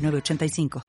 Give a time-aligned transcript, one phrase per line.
[0.00, 0.82] 8985.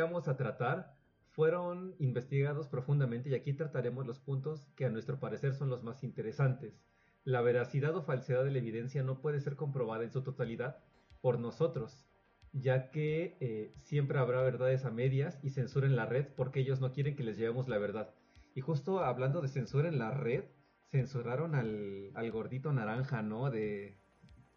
[0.00, 0.30] 985.
[0.30, 0.94] a tratar
[1.32, 6.04] fueron investigados profundamente y aquí trataremos los puntos que a nuestro parecer son los más
[6.04, 6.78] interesantes.
[7.24, 10.78] La veracidad o falsedad de la evidencia no puede ser comprobada en su totalidad
[11.20, 12.04] por nosotros,
[12.52, 16.80] ya que eh, siempre habrá verdades a medias y censura en la red porque ellos
[16.80, 18.10] no quieren que les llevemos la verdad.
[18.54, 20.44] Y justo hablando de censura en la red,
[20.90, 23.50] censuraron al, al gordito naranja, ¿no?
[23.50, 23.96] De,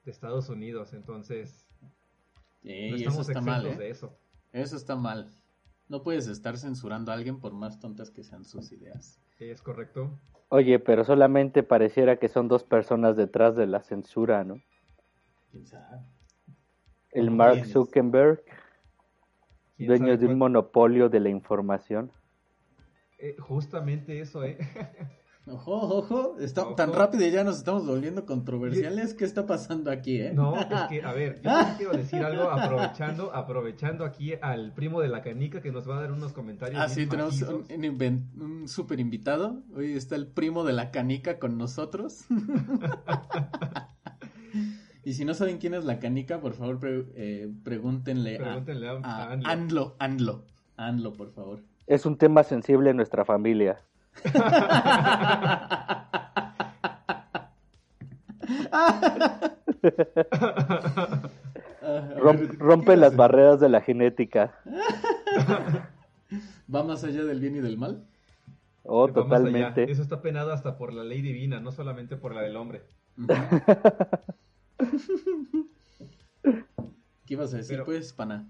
[0.03, 1.65] de Estados Unidos, entonces...
[2.63, 3.75] no estamos mal, ¿eh?
[3.77, 4.17] de eso.
[4.55, 5.29] Eso está mal.
[5.89, 9.19] No puedes estar censurando a alguien por más tontas que sean sus ideas.
[9.37, 10.17] es correcto.
[10.47, 14.61] Oye, pero solamente pareciera que son dos personas detrás de la censura, ¿no?
[15.51, 15.99] ¿Quién sabe?
[17.11, 18.45] El Mark Zuckerberg,
[19.77, 22.09] dueño de un monopolio de la información.
[23.19, 24.57] Eh, justamente eso, ¿eh?
[25.47, 29.13] Ojo, ojo, está tan rápido y ya nos estamos volviendo controversiales.
[29.13, 30.31] ¿Qué está pasando aquí, eh?
[30.33, 35.07] No, es que, a ver, yo quiero decir algo aprovechando, aprovechando aquí al primo de
[35.07, 36.81] la canica que nos va a dar unos comentarios.
[36.81, 37.63] Ah, sí, tenemos un,
[38.41, 39.61] un, super invitado.
[39.75, 42.25] Hoy está el primo de la canica con nosotros.
[45.03, 49.33] y si no saben quién es la canica, por favor, eh, pregúntenle, pregúntenle, a, a,
[49.33, 49.95] Andlo.
[49.99, 50.43] Andlo,
[50.75, 51.61] Andlo, por favor.
[51.85, 53.77] Es un tema sensible en nuestra familia.
[62.59, 64.53] Rompe las barreras de la genética.
[66.73, 68.03] ¿Va más allá del bien y del mal?
[68.83, 69.89] Oh, totalmente.
[69.89, 72.83] Eso está penado hasta por la ley divina, no solamente por la del hombre.
[77.25, 78.47] ¿Qué ibas a decir, pues, pana?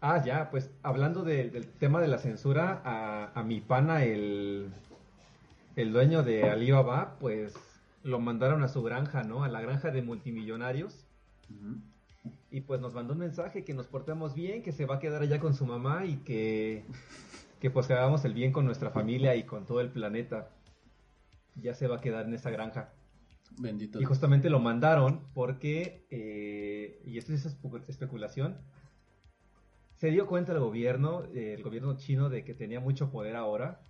[0.00, 4.70] Ah, ya, pues hablando del tema de la censura, a, mi pana, el,
[5.78, 7.54] el dueño de Alibaba, pues
[8.02, 9.44] lo mandaron a su granja, ¿no?
[9.44, 11.06] A la granja de multimillonarios.
[12.50, 15.22] Y pues nos mandó un mensaje que nos portemos bien, que se va a quedar
[15.22, 16.84] allá con su mamá y que,
[17.60, 20.50] que pues hagamos el bien con nuestra familia y con todo el planeta.
[21.54, 22.92] Ya se va a quedar en esa granja.
[23.56, 24.00] Bendito.
[24.00, 27.46] Y justamente lo mandaron porque, eh, y esto es
[27.86, 28.56] especulación,
[29.96, 33.80] se dio cuenta el gobierno, eh, el gobierno chino, de que tenía mucho poder ahora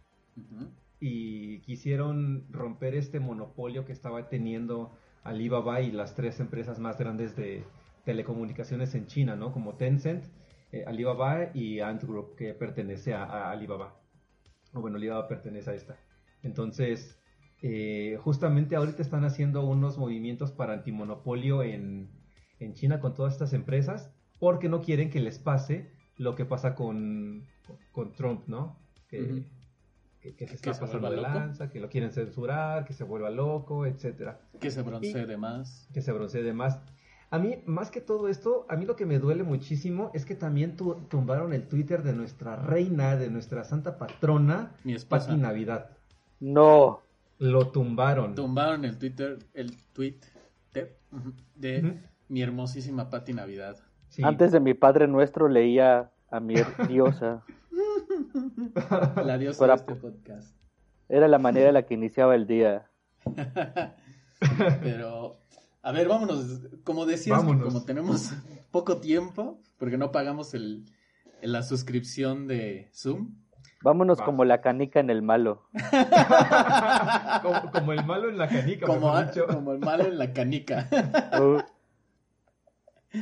[1.01, 4.93] y quisieron romper este monopolio que estaba teniendo
[5.23, 7.65] Alibaba y las tres empresas más grandes de
[8.05, 9.53] telecomunicaciones en China, ¿no?
[9.53, 10.25] Como Tencent,
[10.73, 14.01] eh, Alibaba y Ant Group, que pertenece a, Alibaba.
[14.73, 15.97] O bueno, Alibaba pertenece a esta.
[16.43, 17.21] Entonces,
[17.63, 22.09] eh, justamente ahorita están haciendo unos movimientos para antimonopolio en,
[22.61, 26.75] en China con todas estas empresas porque no quieren que les pase lo que pasa
[26.75, 27.45] con,
[27.93, 28.77] con Trump, ¿no?
[30.37, 34.41] Que, se está pasando de lanza, que lo quieren censurar, que se vuelva loco, etcétera.
[34.61, 35.89] Que se broncee de más.
[35.93, 36.81] Que se broncee de más.
[37.31, 40.35] A mí, más que todo esto, a mí lo que me duele muchísimo es que
[40.35, 44.97] también tumbaron el Twitter de nuestra reina, de nuestra santa patrona, Mi.
[44.99, 45.91] Pati Navidad.
[46.41, 47.03] No.
[47.39, 48.35] Lo tumbaron.
[48.35, 50.21] Tumbaron el Twitter, el tweet
[51.55, 53.77] de, mi hermosísima Pati Navidad.
[54.23, 56.55] Antes de mi Padre Nuestro leía a mi
[56.89, 57.45] diosa.
[59.25, 60.57] La diosa de este podcast.
[61.09, 62.91] Era la manera en la que iniciaba el día.
[64.83, 65.41] Pero,
[65.83, 66.61] a ver, vámonos.
[66.85, 68.33] Como decías, como tenemos
[68.71, 70.85] poco tiempo, porque no pagamos el,
[71.41, 73.35] la suscripción de Zoom.
[73.83, 75.69] Vámonos como la canica en el malo.
[77.73, 78.87] como, el malo en la canica.
[78.87, 79.13] Como,
[79.47, 80.89] como el malo en la canica.
[81.41, 81.61] Uh.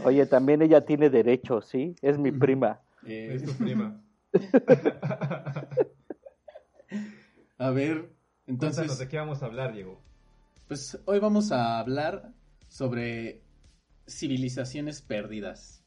[0.04, 1.94] Oye, también ella tiene derechos, ¿sí?
[2.00, 2.80] Es mi prima.
[3.04, 4.00] Es tu prima.
[7.58, 8.14] A ver,
[8.46, 8.98] entonces...
[8.98, 10.02] ¿de qué vamos a hablar, Diego?
[10.68, 12.34] Pues hoy vamos a hablar
[12.68, 13.42] sobre
[14.06, 15.84] civilizaciones perdidas.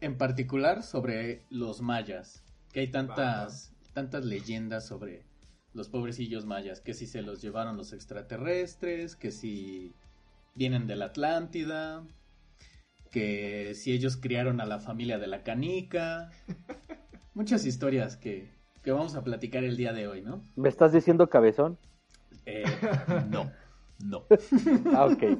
[0.00, 2.44] En particular sobre los mayas.
[2.72, 5.24] Que hay tantas, tantas leyendas sobre
[5.72, 6.80] los pobrecillos mayas.
[6.80, 9.94] Que si se los llevaron los extraterrestres, que si
[10.54, 12.04] vienen de la Atlántida,
[13.10, 16.30] que si ellos criaron a la familia de la canica.
[17.34, 18.48] Muchas historias que,
[18.82, 20.44] que vamos a platicar el día de hoy, ¿no?
[20.54, 21.78] ¿Me estás diciendo cabezón?
[22.46, 22.64] Eh,
[23.28, 23.50] no,
[24.04, 24.24] no.
[24.94, 25.38] ah, ok.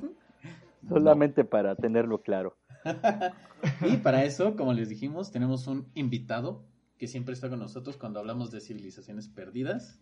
[0.89, 2.57] Solamente para tenerlo claro.
[3.89, 6.65] y para eso, como les dijimos, tenemos un invitado
[6.99, 10.01] que siempre está con nosotros cuando hablamos de civilizaciones perdidas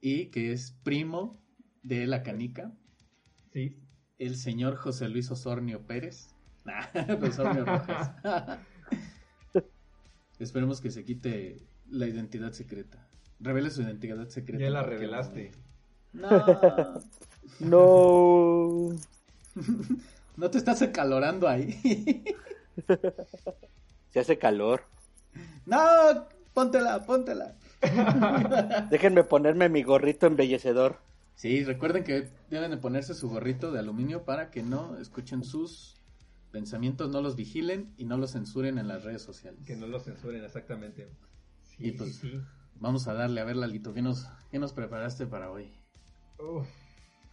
[0.00, 1.40] y que es primo
[1.82, 2.72] de la canica.
[3.52, 3.80] Sí.
[4.18, 6.34] El señor José Luis Osornio Pérez.
[7.22, 8.12] Osornio Rojas.
[10.44, 11.56] Esperemos que se quite
[11.90, 13.08] la identidad secreta.
[13.40, 14.62] Revele su identidad secreta.
[14.62, 15.52] Ya la revelaste.
[16.12, 17.00] No.
[17.60, 18.90] no.
[20.36, 22.24] no te estás acalorando ahí.
[24.10, 24.82] Se hace calor.
[25.64, 25.78] No,
[26.52, 27.54] póntela, póntela.
[28.90, 30.98] Déjenme ponerme mi gorrito embellecedor.
[31.36, 35.93] Sí, recuerden que deben de ponerse su gorrito de aluminio para que no escuchen sus
[36.54, 39.66] pensamientos, no los vigilen y no los censuren en las redes sociales.
[39.66, 41.08] Que no los censuren, exactamente.
[41.64, 42.40] Sí, y pues sí,
[42.76, 45.72] vamos a darle, a ver, Lalito, ¿qué nos, qué nos preparaste para hoy?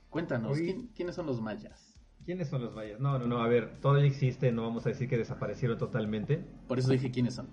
[0.10, 0.58] Cuéntanos,
[0.96, 2.00] ¿quiénes son los mayas?
[2.26, 3.00] ¿Quiénes son los mayas?
[3.00, 6.44] No, no, no, a ver, todavía existe, no vamos a decir que desaparecieron totalmente.
[6.68, 7.48] Por eso dije quiénes son.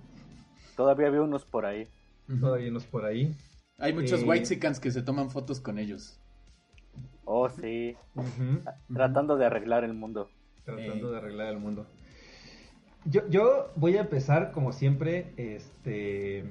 [0.75, 1.87] Todavía había unos por ahí.
[2.41, 3.37] Todavía unos por ahí.
[3.77, 6.19] Hay muchos white eh, white que se toman fotos con ellos.
[7.27, 7.95] Oh, sí.
[8.93, 10.31] Tratando de arreglar el mundo.
[10.77, 11.87] Tratando de arreglar el mundo.
[13.05, 16.45] Yo, yo voy a empezar, como siempre, este,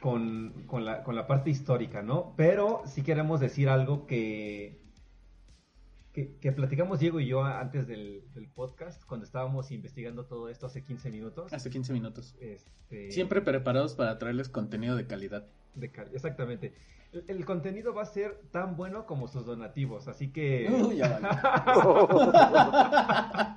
[0.00, 2.32] con, con, la, con la parte histórica, ¿no?
[2.36, 4.78] Pero sí queremos decir algo que,
[6.12, 8.22] que, platicamos Diego y yo antes del,
[8.54, 11.52] podcast, cuando estábamos investigando todo esto hace 15 minutos.
[11.52, 12.34] Hace 15 minutos.
[12.40, 13.10] Este...
[13.10, 15.46] Siempre preparados para traerles contenido de calidad.
[15.74, 16.72] De exactamente
[17.12, 20.66] el, contenido va a ser tan bueno como sus donativos, así que...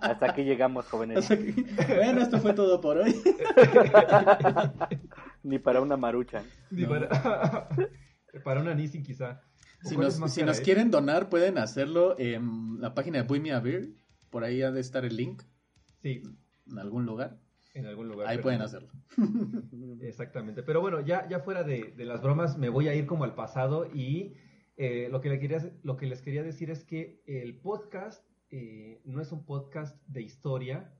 [0.02, 1.28] Hasta aquí llegamos, jóvenes.
[1.88, 3.16] Bueno, esto fue todo por hoy.
[5.44, 6.44] Ni para una marucha.
[6.70, 7.10] Ni para...
[8.44, 9.42] para una Nissin quizá.
[9.84, 13.60] Si nos, si nos quieren donar, pueden hacerlo en la página de Buy Me a
[13.60, 13.90] Beer.
[14.30, 15.42] Por ahí ha de estar el link.
[16.02, 16.22] Sí.
[16.70, 17.40] En algún lugar.
[17.74, 18.28] En algún lugar.
[18.28, 18.90] Ahí pueden hacerlo.
[20.02, 20.64] Exactamente.
[20.64, 23.88] Pero bueno, ya, ya fuera de, las bromas, me voy a ir como al pasado
[23.94, 24.36] y
[24.78, 29.02] eh, lo, que le quería, lo que les quería decir es que el podcast eh,
[29.06, 30.94] no es un podcast de historia,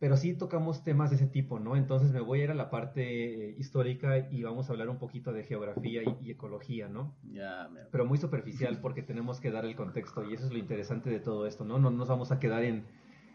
[0.00, 1.76] pero sí tocamos temas de ese tipo, ¿no?
[1.76, 4.98] Entonces me voy a ir a la parte eh, histórica y vamos a hablar un
[4.98, 7.14] poquito de geografía y, ecología, ¿no?
[7.22, 11.10] Ya, Pero muy superficial porque tenemos que dar el contexto y eso es lo interesante
[11.10, 11.78] de todo esto, ¿no?
[11.78, 12.86] No nos vamos a quedar en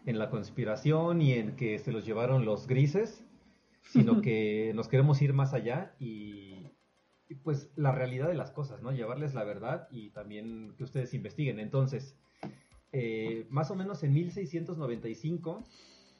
[0.05, 3.23] en la conspiración y en que se los llevaron los grises,
[3.83, 6.67] sino que nos queremos ir más allá y,
[7.43, 8.91] pues la realidad de las cosas, ¿no?
[8.91, 11.59] Llevarles la verdad y también que ustedes investiguen.
[11.59, 12.15] Entonces,
[12.91, 15.63] eh, más o menos en 1695,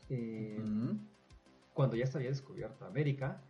[0.10, 0.60] eh,
[1.74, 3.42] cuando ya se había descubierto América,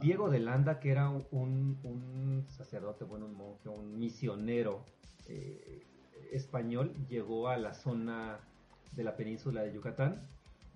[0.00, 4.84] Diego de Landa, que era un, sacerdote, bueno, un monje, un misionero
[5.28, 5.84] eh,
[6.32, 8.40] español, llegó a la zona
[8.94, 10.26] de la península de Yucatán.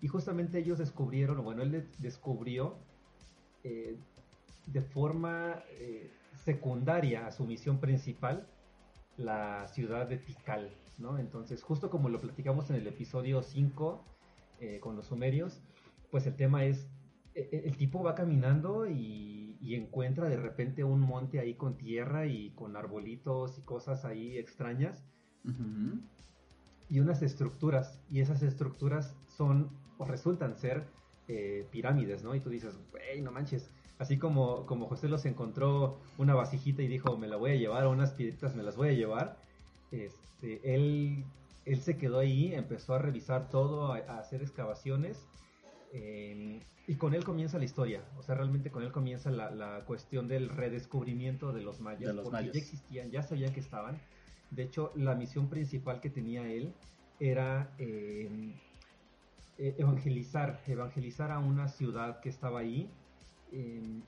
[0.00, 2.76] Y justamente ellos descubrieron, o bueno, él descubrió
[3.64, 3.96] eh,
[4.66, 6.10] de forma eh,
[6.44, 8.46] secundaria a su misión principal
[9.16, 11.18] la ciudad de Tikal, ¿no?
[11.18, 14.04] Entonces, justo como lo platicamos en el episodio 5
[14.60, 15.62] eh, con los sumerios,
[16.10, 16.86] pues el tema es,
[17.34, 19.34] e, e, el tipo va caminando y,
[19.68, 25.04] encuentra de repente un monte ahí con tierra y con arbolitos y cosas ahí extrañas
[26.88, 30.84] y unas estructuras, y esas estructuras son o resultan ser
[31.28, 32.34] eh, pirámides, ¿no?
[32.34, 33.70] Y tú dices, wey, no manches.
[33.98, 37.84] Así como, como José los encontró una vasijita y dijo, me la voy a llevar,
[37.84, 39.38] o unas piedritas me las voy a llevar,
[39.90, 41.24] este, él,
[41.64, 45.26] él se quedó ahí, empezó a revisar todo, a, hacer excavaciones,
[45.92, 48.04] em, y con él comienza la historia.
[48.18, 52.44] O sea, realmente con él comienza la, la cuestión del redescubrimiento de los mayas, porque
[52.44, 53.98] ya existían, ya sabían que estaban,
[54.50, 56.72] de hecho, la misión principal que tenía él
[57.18, 58.28] era eh,
[59.58, 62.90] eh, evangelizar, evangelizar a una ciudad que estaba ahí.
[63.52, 64.00] Eh,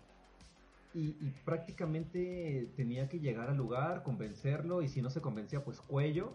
[0.95, 1.13] y,
[1.45, 6.33] prácticamente tenía que llegar al lugar, convencerlo, y si no se convencía, pues cuello.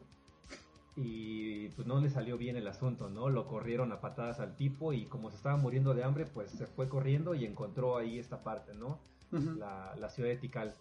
[0.95, 3.29] Y pues no le salió bien el asunto, ¿no?
[3.29, 6.67] Lo corrieron a patadas al tipo y como se estaba muriendo de hambre, pues se
[6.67, 8.99] fue corriendo y encontró ahí esta parte, ¿no?
[9.31, 10.75] la, la ciudad de Tikal.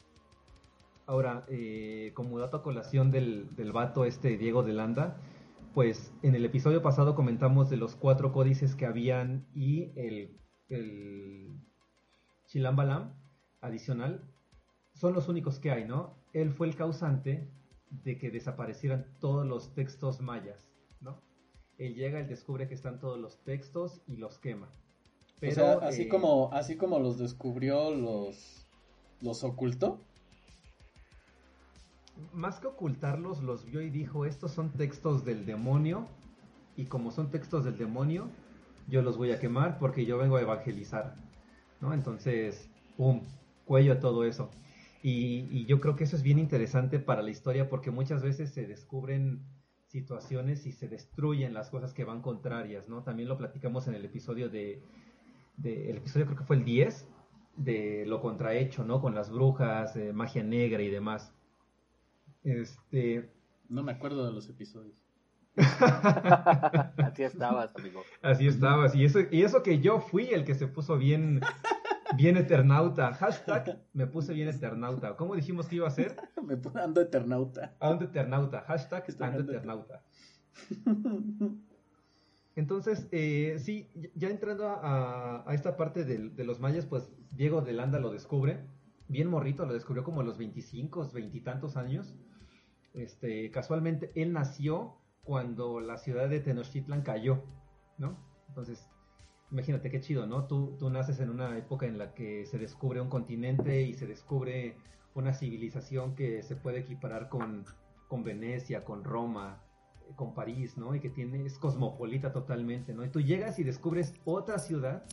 [1.06, 5.18] Ahora, eh, como dato a colación del, del vato este Diego de Landa,
[5.74, 11.48] pues en el episodio pasado comentamos de los cuatro códices que habían y el, el
[12.46, 13.14] Chilambalam
[13.60, 14.22] adicional
[14.94, 16.18] son los únicos que hay, ¿no?
[16.32, 17.48] Él fue el causante
[17.90, 21.20] de que desaparecieran todos los textos mayas, ¿no?
[21.78, 24.70] Él llega, él descubre que están todos los textos y los quema.
[25.40, 28.68] Pero, o sea, así, eh, como, así como los descubrió, los,
[29.20, 30.00] los ocultó.
[32.32, 36.08] Más que ocultarlos, los vio y dijo, estos son textos del demonio,
[36.76, 38.30] y como son textos del demonio,
[38.88, 41.16] yo los voy a quemar porque yo vengo a evangelizar,
[41.80, 41.92] ¿no?
[41.92, 43.22] Entonces, ¡pum!
[43.64, 44.50] Cuello a todo eso.
[45.02, 48.66] Y, yo creo que eso es bien interesante para la historia porque muchas veces se
[48.66, 49.42] descubren
[49.88, 53.02] situaciones y se destruyen las cosas que van contrarias, ¿no?
[53.02, 54.82] También lo platicamos en el episodio de,
[55.62, 57.08] el episodio creo que fue el 10,
[57.56, 59.00] de lo contrahecho, ¿no?
[59.00, 61.34] Con las brujas, magia negra y demás.
[62.44, 63.30] Este...
[63.68, 64.96] No me acuerdo de los episodios.
[65.56, 68.02] Así estabas, amigo.
[68.22, 68.94] Así estabas.
[68.94, 71.40] Y eso, y eso que yo fui el que se puso bien
[72.16, 73.14] Bien Eternauta.
[73.14, 75.16] Hashtag me puse bien Eternauta.
[75.16, 76.16] ¿Cómo dijimos que iba a ser?
[76.42, 77.74] me puse ando Eternauta.
[77.80, 78.60] Ando Eternauta.
[78.62, 80.02] Hashtag ando Eternauta.
[82.54, 87.98] Entonces, eh, sí, ya entrando a, esta parte de, los mayas, pues Diego de Landa
[87.98, 88.60] lo descubre.
[89.08, 92.14] Bien morrito, lo descubrió como a los 25, 20 y tantos años.
[92.94, 97.42] Este, casualmente, él nació cuando la ciudad de Tenochtitlan cayó,
[97.98, 98.18] ¿no?
[98.48, 98.88] Entonces,
[99.50, 100.46] imagínate qué chido, ¿no?
[100.46, 104.06] Tú, tú naces en una época en la que se descubre un continente y se
[104.06, 104.76] descubre
[105.14, 107.64] una civilización que se puede equiparar con,
[108.08, 109.62] con Venecia, con Roma,
[110.16, 110.94] con París, ¿no?
[110.94, 113.04] Y que tiene, es cosmopolita totalmente, ¿no?
[113.04, 115.04] Y tú llegas y descubres otra ciudad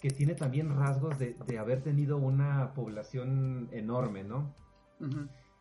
[0.00, 4.54] que tiene también rasgos de, haber tenido una población enorme, ¿no?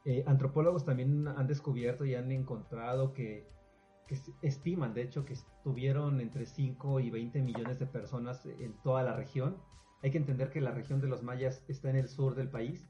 [0.06, 3.48] Eh, antropólogos también han descubierto y han encontrado que
[4.08, 9.04] que estiman, de hecho, que estuvieron entre 5 y 20 millones de personas en toda
[9.04, 9.58] la región.
[10.04, 12.88] Hay que entender que la región de los mayas está en el sur del país,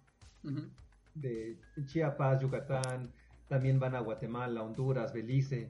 [1.14, 3.12] de Chiapas, Yucatán,
[3.48, 5.70] también van a Guatemala, Honduras, Belice.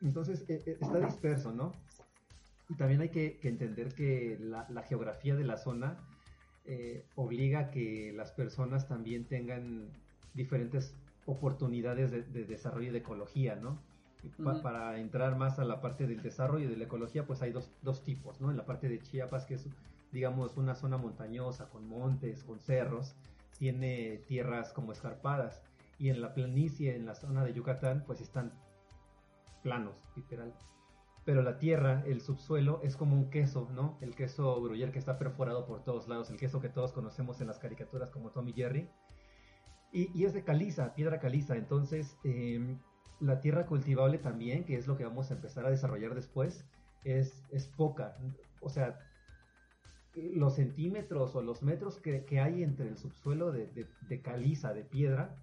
[0.00, 1.72] Entonces e, e, está disperso, ¿no?
[2.68, 5.96] Y también hay que, entender que la, geografía de la zona
[6.64, 9.88] eh, obliga a que las personas también tengan
[10.34, 10.94] diferentes
[11.26, 13.78] oportunidades de, de desarrollo de ecología, ¿no?
[14.62, 17.70] para entrar más a la parte del desarrollo y de la ecología, pues hay dos,
[17.82, 18.50] dos tipos, ¿no?
[18.50, 19.68] En la parte de Chiapas, que es,
[20.12, 23.14] digamos, una zona montañosa, con montes, con cerros,
[23.58, 25.62] tiene tierras como escarpadas.
[25.98, 28.52] Y en la planicie, en la zona de Yucatán, pues están
[29.62, 30.54] planos, literal.
[31.24, 33.98] Pero la tierra, el subsuelo, es como un queso, ¿no?
[34.00, 37.48] El queso gruyere que está perforado por todos lados, el queso que todos conocemos en
[37.48, 38.88] las caricaturas como Tommy Jerry.
[39.92, 41.56] Y, y es de caliza, piedra caliza.
[41.56, 42.76] Entonces, eh,
[43.20, 46.64] la tierra cultivable también, que es lo que vamos a empezar a desarrollar después,
[47.04, 48.16] es, es poca.
[48.60, 48.98] O sea,
[50.14, 55.36] los centímetros o los metros que, hay entre el subsuelo de, caliza, de piedra,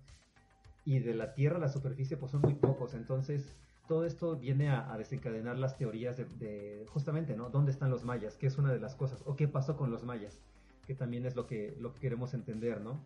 [0.87, 2.93] y de la tierra, la superficie, pues son muy pocos.
[2.93, 7.49] Entonces, todo esto viene a, desencadenar las teorías de, justamente, ¿no?
[7.49, 8.37] ¿Dónde están los mayas?
[8.37, 9.23] ¿Qué es una de las cosas?
[9.25, 10.39] ¿O qué pasó con los mayas?
[10.85, 12.99] Que también es lo que, lo que queremos entender, ¿no?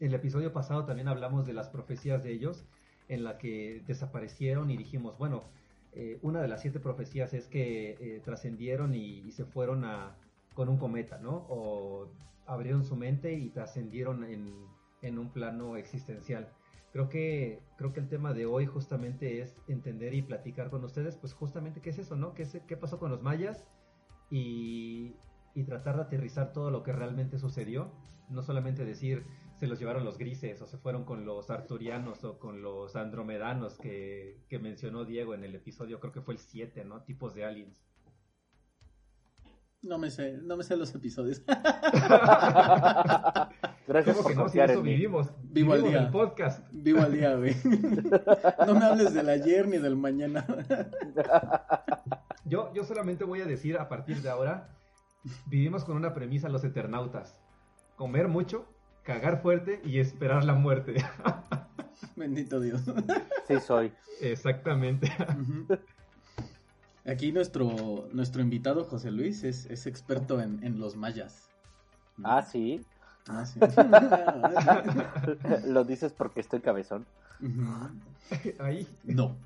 [0.00, 2.64] El episodio pasado también hablamos de las profecías de ellos
[3.08, 5.44] en la que desaparecieron y dijimos, bueno,
[5.92, 10.16] eh, una de las siete profecías es que eh, trascendieron y, se fueron a,
[10.54, 11.46] con un cometa, ¿no?
[11.48, 12.08] O
[12.46, 16.48] abrieron su mente y trascendieron en, un plano existencial.
[16.92, 21.16] Creo que, creo que el tema de hoy justamente es entender y platicar con ustedes,
[21.16, 22.32] pues justamente qué es eso, ¿no?
[22.34, 23.66] ¿Qué, qué pasó con los mayas?
[24.30, 25.14] Y
[25.66, 27.92] tratar de aterrizar todo lo que realmente sucedió.
[28.30, 29.26] No solamente decir,
[29.64, 33.78] se los llevaron los grises o se fueron con los arturianos o con los andromedanos
[33.78, 37.02] que, mencionó Diego en el episodio, creo que fue el 7, ¿no?
[37.04, 37.82] Tipos de aliens.
[39.80, 41.42] No me sé, no me sé los episodios.
[43.86, 44.50] Gracias por que no?
[44.50, 45.30] Si eso vivimos.
[45.42, 46.02] Vivo al día.
[46.02, 46.68] El podcast.
[46.70, 47.56] Vivo al día, güey.
[48.66, 50.46] No me hables del ayer ni del mañana.
[52.44, 54.76] Yo, yo solamente voy a decir a partir de ahora,
[55.46, 57.40] vivimos con una premisa los eternautas.
[57.96, 58.73] Comer mucho,
[59.04, 60.96] cagar fuerte y esperar la muerte.
[62.16, 62.82] Bendito Dios.
[63.46, 63.92] Sí, soy.
[64.20, 65.12] Exactamente.
[67.06, 71.48] Aquí nuestro, nuestro invitado José Luis es, experto en, los mayas.
[72.22, 72.84] Ah, sí.
[73.28, 73.60] Ah, sí.
[75.66, 77.06] Lo dices porque estoy cabezón.
[78.58, 78.86] Ahí.
[79.04, 79.36] No.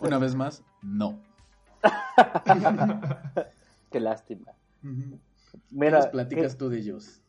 [0.00, 1.18] Una vez más, no.
[3.92, 4.52] Qué lástima.
[5.70, 7.20] Mira, ¿Qué platicas tú de ellos?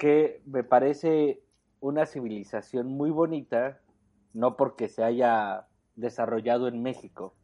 [0.00, 1.42] Que me parece
[1.78, 3.82] una civilización muy bonita,
[4.32, 7.34] no porque se haya desarrollado en México,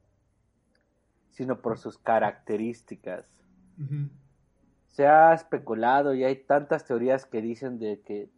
[1.29, 3.27] sino por sus características.
[4.87, 8.31] Se ha especulado y hay tantas teorías que dicen de que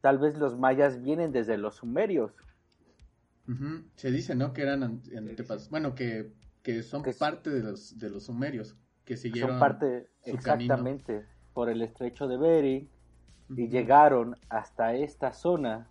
[0.00, 2.30] tal vez los mayas vienen desde los sumerios.
[3.96, 4.52] Se dice, ¿no?
[4.52, 6.32] Que eran antepasados, bueno, que,
[6.84, 12.28] son parte de los, de los sumerios, que siguieron Son parte, exactamente, por el estrecho
[12.28, 12.93] de Bering
[13.56, 15.86] y llegaron hasta esta zona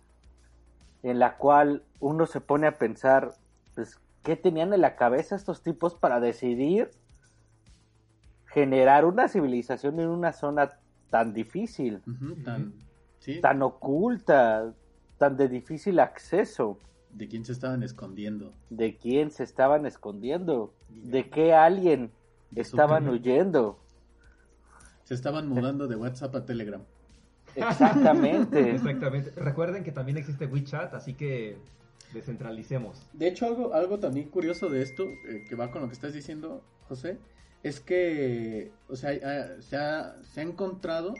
[1.02, 3.34] en la cual uno se pone a pensar,
[3.74, 6.90] pues, ¿qué tenían en la cabeza estos tipos para decidir
[8.46, 10.70] generar una civilización en una zona
[11.10, 12.00] tan difícil,
[13.42, 14.72] tan, oculta,
[15.18, 16.78] tan de difícil acceso?
[17.10, 18.52] ¿De quién se estaban escondiendo?
[18.70, 20.72] ¿De quién se estaban escondiendo?
[20.88, 22.10] ¿De qué alguien
[22.54, 23.78] estaban huyendo?
[25.04, 26.82] Se estaban mudando de WhatsApp a Telegram.
[27.56, 28.70] Exactamente.
[28.74, 29.30] Exactamente.
[29.36, 31.58] Recuerden que también existe WeChat, así que
[32.12, 33.06] descentralicemos.
[33.12, 36.12] De hecho, algo, algo también curioso de esto, eh, que va con lo que estás
[36.12, 37.18] diciendo, José,
[37.62, 41.14] es que, o sea, se, ha, se ha encontrado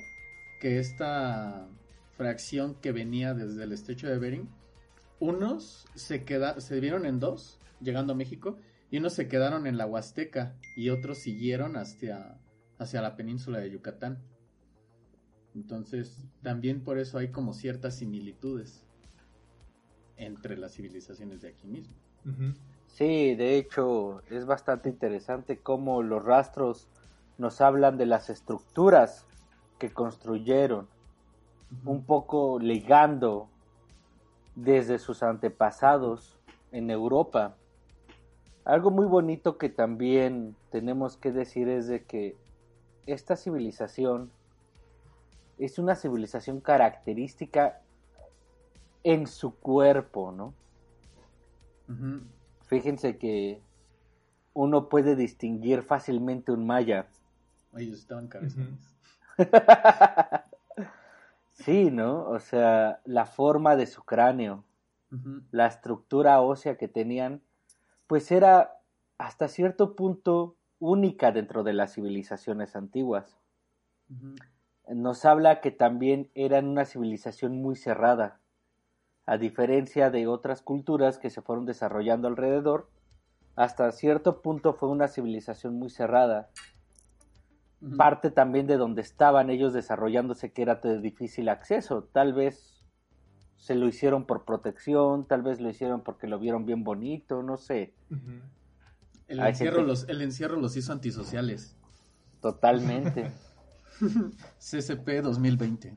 [0.60, 1.68] que esta
[2.16, 4.48] fracción que venía desde el estrecho de Bering,
[5.20, 8.58] unos se, queda, se vieron en dos, llegando a México,
[8.90, 12.38] y unos se quedaron en la Huasteca y otros siguieron hacia,
[12.78, 14.22] hacia la península de Yucatán.
[15.54, 18.84] Entonces, también por eso hay como ciertas similitudes
[20.16, 21.94] entre las civilizaciones de aquí mismo.
[22.86, 26.88] Sí, de hecho, es bastante interesante cómo los rastros
[27.38, 29.26] nos hablan de las estructuras
[29.78, 30.88] que construyeron,
[31.84, 33.48] un poco ligando
[34.54, 36.38] desde sus antepasados
[36.70, 37.56] en Europa.
[38.64, 42.36] Algo muy bonito que también tenemos que decir es de que
[43.06, 44.30] esta civilización
[45.58, 47.80] es una civilización característica
[49.02, 50.54] en su cuerpo, ¿no?
[52.66, 53.60] Fíjense que
[54.54, 57.08] uno puede distinguir fácilmente un maya.
[57.76, 58.96] Ellos estaban cabezones.
[61.52, 62.28] sí, ¿no?
[62.28, 64.64] O sea, la forma de su cráneo,
[65.50, 67.42] la estructura ósea que tenían,
[68.06, 68.80] pues era
[69.18, 73.38] hasta cierto punto única dentro de las civilizaciones antiguas
[74.88, 78.40] nos habla que también eran una civilización muy cerrada,
[79.26, 82.90] a diferencia de otras culturas que se fueron desarrollando alrededor,
[83.56, 86.50] hasta cierto punto fue una civilización muy cerrada.
[87.96, 92.82] Parte también de donde estaban ellos desarrollándose que era de difícil acceso, tal vez
[93.56, 97.56] se lo hicieron por protección, tal vez lo hicieron porque lo vieron bien bonito, no
[97.56, 97.94] sé.
[99.28, 101.76] el, encierro los, el encierro los hizo antisociales.
[102.40, 103.30] Totalmente.
[104.58, 105.96] CCP 2020.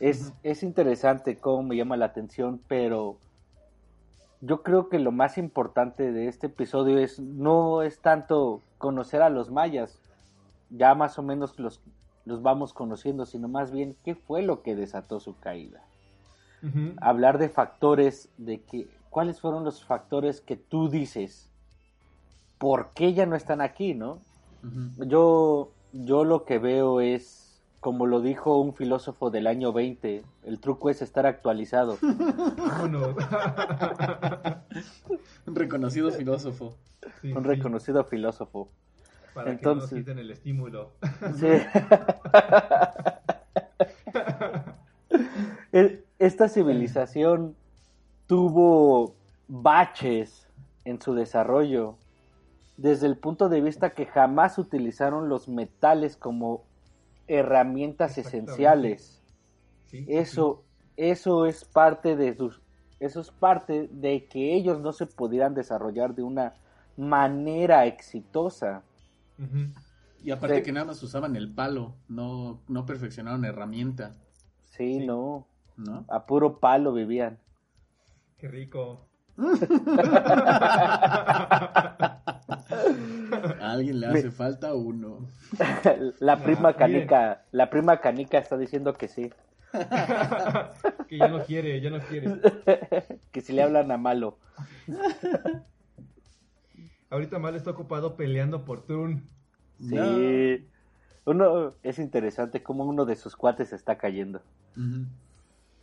[0.00, 3.18] Es, es interesante cómo me llama la atención, pero
[4.40, 9.30] yo creo que lo más importante de este episodio es no es tanto conocer a
[9.30, 10.00] los mayas,
[10.70, 11.80] ya más o menos los,
[12.24, 15.82] los vamos conociendo, sino más bien qué fue lo que desató su caída.
[17.00, 21.48] Hablar de factores, de que, cuáles fueron los factores que tú dices,
[22.58, 24.18] por qué ya no están aquí, ¿no?
[25.06, 30.60] Yo yo lo que veo es, como lo dijo un filósofo del año 20, el
[30.60, 31.98] truco es estar actualizado.
[35.46, 36.76] un reconocido filósofo.
[37.24, 38.68] un reconocido filósofo.
[39.34, 40.92] Para Entonces, que no quiten el estímulo.
[41.36, 41.48] Sí.
[46.18, 47.54] Esta civilización
[48.26, 49.14] tuvo
[49.46, 50.48] baches
[50.84, 51.96] en su desarrollo
[52.78, 56.64] desde el punto de vista que jamás utilizaron los metales como
[57.26, 59.20] herramientas esenciales.
[59.92, 60.62] eso,
[60.96, 62.62] eso es parte de sus,
[63.00, 66.54] eso es parte de que ellos no se pudieran desarrollar de una
[66.96, 68.82] manera exitosa.
[70.22, 74.14] Y aparte que nada más usaban el palo, no, no perfeccionaron herramienta.
[74.66, 75.46] Sí, no.
[75.76, 76.04] ¿No?
[76.08, 77.38] A puro palo vivían.
[78.36, 79.06] Qué rico.
[83.68, 85.28] A alguien le hace falta uno.
[86.20, 89.30] la prima canica, la prima canica está diciendo que sí.
[91.08, 92.40] que ya no quiere, ya no quiere.
[93.30, 94.38] que si le hablan a Malo.
[97.10, 99.28] Ahorita Malo está ocupado peleando por Turn.
[99.78, 100.66] Sí.
[101.26, 104.40] Uno es interesante cómo uno de sus cuates está cayendo.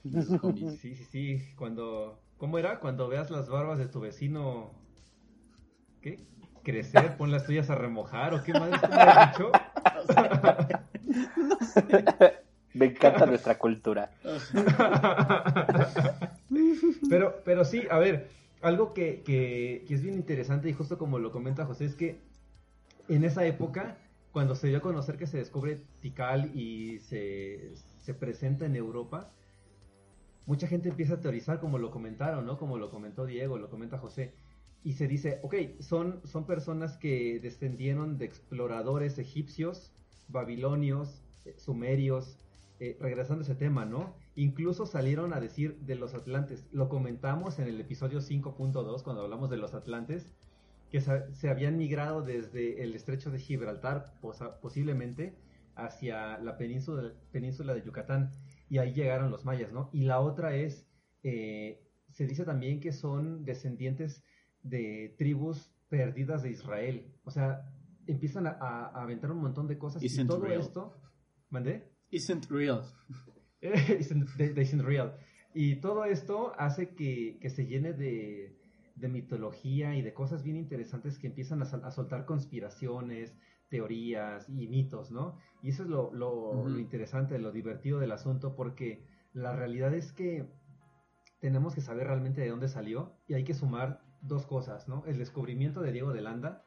[0.04, 1.54] sí, sí, sí.
[1.56, 2.80] Cuando, ¿cómo era?
[2.80, 4.72] Cuando veas las barbas de tu vecino,
[6.02, 6.26] ¿qué?
[6.66, 9.52] Crecer, pon las tuyas a remojar, o qué madre tú me has dicho.
[11.38, 12.46] no sé.
[12.74, 14.12] Me encanta nuestra cultura.
[17.10, 18.28] pero, pero sí, a ver,
[18.62, 22.20] algo que, que, es bien interesante y justo como lo comenta José es que
[23.08, 23.98] en esa época,
[24.34, 29.32] cuando se dio a conocer que se descubre Tikal y se, se presenta en Europa,
[30.46, 32.58] mucha gente empieza a teorizar como lo comentaron, ¿no?
[32.58, 34.34] Como lo comentó Diego, lo comenta José.
[34.86, 39.92] Y se dice, ok, son, son personas que descendieron de exploradores egipcios,
[40.28, 42.38] babilonios, eh, sumerios,
[42.80, 44.16] eh, regresando a ese tema, ¿no?
[44.36, 49.50] Incluso salieron a decir de los atlantes, lo comentamos en el episodio 5.2 cuando hablamos
[49.50, 50.32] de los atlantes,
[50.92, 54.14] que se, habían migrado desde el estrecho de Gibraltar
[54.62, 55.34] posiblemente
[55.74, 58.30] hacia la península, península de Yucatán
[58.70, 59.90] y ahí llegaron los mayas, ¿no?
[59.94, 60.88] Y la otra es,
[61.24, 64.24] eh, se dice también que son descendientes
[64.66, 67.72] de tribus perdidas de Israel, o sea,
[68.08, 71.00] empiezan a, aventar un montón de cosas y todo esto,
[71.50, 71.92] ¿mandé?
[72.10, 72.84] Isn't real.
[73.62, 75.16] isn't, real.
[75.54, 78.58] Y todo esto hace que, se llene de,
[78.96, 83.38] mitología y de cosas bien interesantes que empiezan a, soltar conspiraciones,
[83.70, 85.38] teorías y mitos, ¿no?
[85.62, 90.48] Y eso es lo, lo, interesante, lo divertido del asunto, porque la realidad es que
[91.40, 95.04] tenemos que saber realmente de dónde salió y hay que sumar dos cosas, ¿no?
[95.06, 96.64] El descubrimiento de Diego de Landa,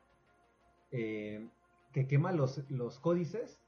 [0.90, 1.48] eh,
[1.92, 3.58] que quema los, los códices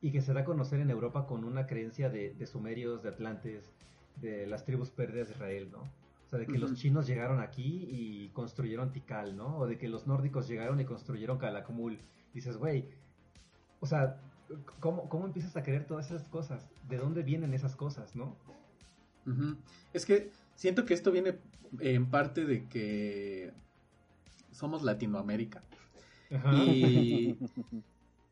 [0.00, 3.70] y que se da a conocer en Europa con una creencia de, sumerios, de atlantes,
[4.20, 5.78] de las tribus perdidas de Israel, ¿no?
[5.78, 9.58] O sea, de que los chinos llegaron aquí y construyeron Tikal, ¿no?
[9.58, 11.98] O de que los nórdicos llegaron y construyeron Calakmul.
[12.32, 12.88] Dices, güey,
[13.80, 14.20] o sea,
[14.80, 16.68] ¿cómo, ¿cómo, empiezas a creer todas esas cosas?
[16.88, 18.36] ¿De dónde vienen esas cosas, no?
[19.92, 21.38] Es que siento que esto viene
[21.80, 23.52] en parte de que
[24.52, 25.62] somos Latinoamérica.
[26.52, 27.36] Y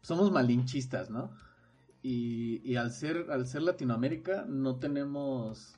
[0.02, 1.30] somos malinchistas, ¿no?
[2.02, 5.76] Y, al ser al ser Latinoamérica no tenemos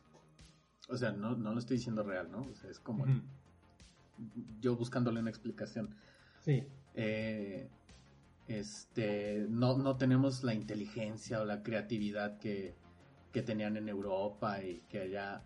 [0.88, 3.04] o sea no, no lo estoy diciendo real no o sea es como
[4.60, 5.94] yo buscándole una explicación.
[6.40, 6.64] Sí.
[6.94, 7.68] Eh,
[8.46, 12.74] este no, no tenemos la inteligencia o la creatividad que,
[13.32, 15.42] que tenían en Europa y que allá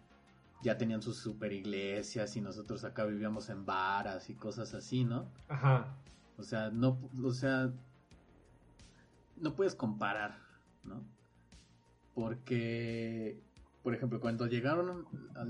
[0.63, 5.31] ya tenían sus super iglesias y nosotros acá vivíamos en varas y cosas así, ¿no?
[5.49, 5.97] Ajá.
[6.37, 7.73] O sea, no, o sea,
[9.37, 10.49] no puedes comparar.
[10.85, 11.05] ¿no?
[12.15, 13.41] Porque,
[13.83, 15.07] por ejemplo, cuando llegaron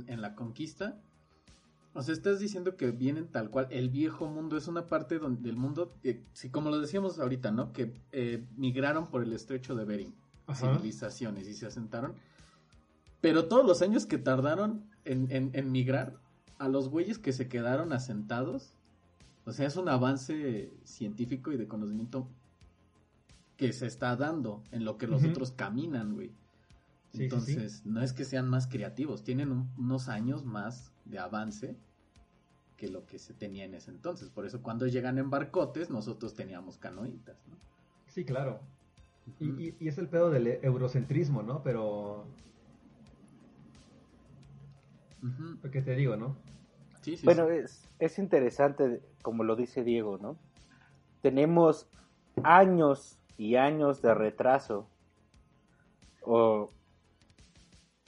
[0.06, 1.00] en la conquista,
[1.94, 3.66] o sea, estás diciendo que vienen tal cual.
[3.70, 7.72] El viejo mundo es una parte del mundo, eh, como lo decíamos ahorita, ¿no?
[7.72, 10.14] Que eh, migraron por el estrecho de Bering,
[10.54, 12.14] civilizaciones, y se asentaron.
[13.20, 16.16] Pero todos los años que tardaron en, migrar,
[16.58, 18.74] a los güeyes que se quedaron asentados,
[19.44, 22.28] o sea, es un avance científico y de conocimiento
[23.56, 26.32] que se está dando en lo que los otros caminan, güey.
[27.14, 31.76] Entonces, no es que sean más creativos, tienen unos años más de avance
[32.76, 34.30] que lo que se tenía en ese entonces.
[34.30, 37.56] Por eso cuando llegan en barcotes, nosotros teníamos canoitas, ¿no?
[38.06, 38.60] Sí, claro.
[39.40, 41.62] y, es el pedo del eurocentrismo, ¿no?
[41.62, 42.24] Pero...
[45.72, 46.36] ¿Qué te digo, no?
[47.00, 50.36] Sí, sí, bueno, Es, es interesante, como lo dice Diego, ¿no?
[51.22, 51.88] Tenemos
[52.42, 54.88] años y años de retraso.
[56.22, 56.70] O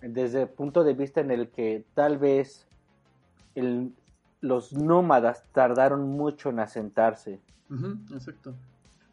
[0.00, 2.66] desde el punto de vista en el que tal vez
[4.40, 7.40] los nómadas tardaron mucho en asentarse.
[8.12, 8.54] exacto.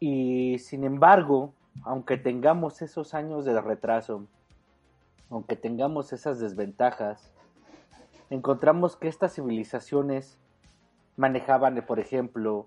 [0.00, 4.26] Y sin embargo, aunque tengamos esos años de retraso,
[5.30, 7.32] aunque tengamos esas desventajas,
[8.30, 10.38] encontramos que estas civilizaciones
[11.16, 12.66] manejaban, por ejemplo,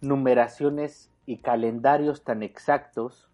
[0.00, 3.28] numeraciones y calendarios tan exactos.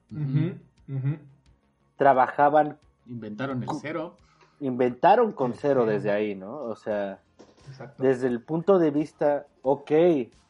[1.97, 2.79] Trabajaban.
[3.07, 4.17] Inventaron el cero.
[4.61, 6.57] Inventaron con cero desde ahí, ¿no?
[6.57, 7.21] O sea,
[7.99, 9.91] desde el punto de vista, ok,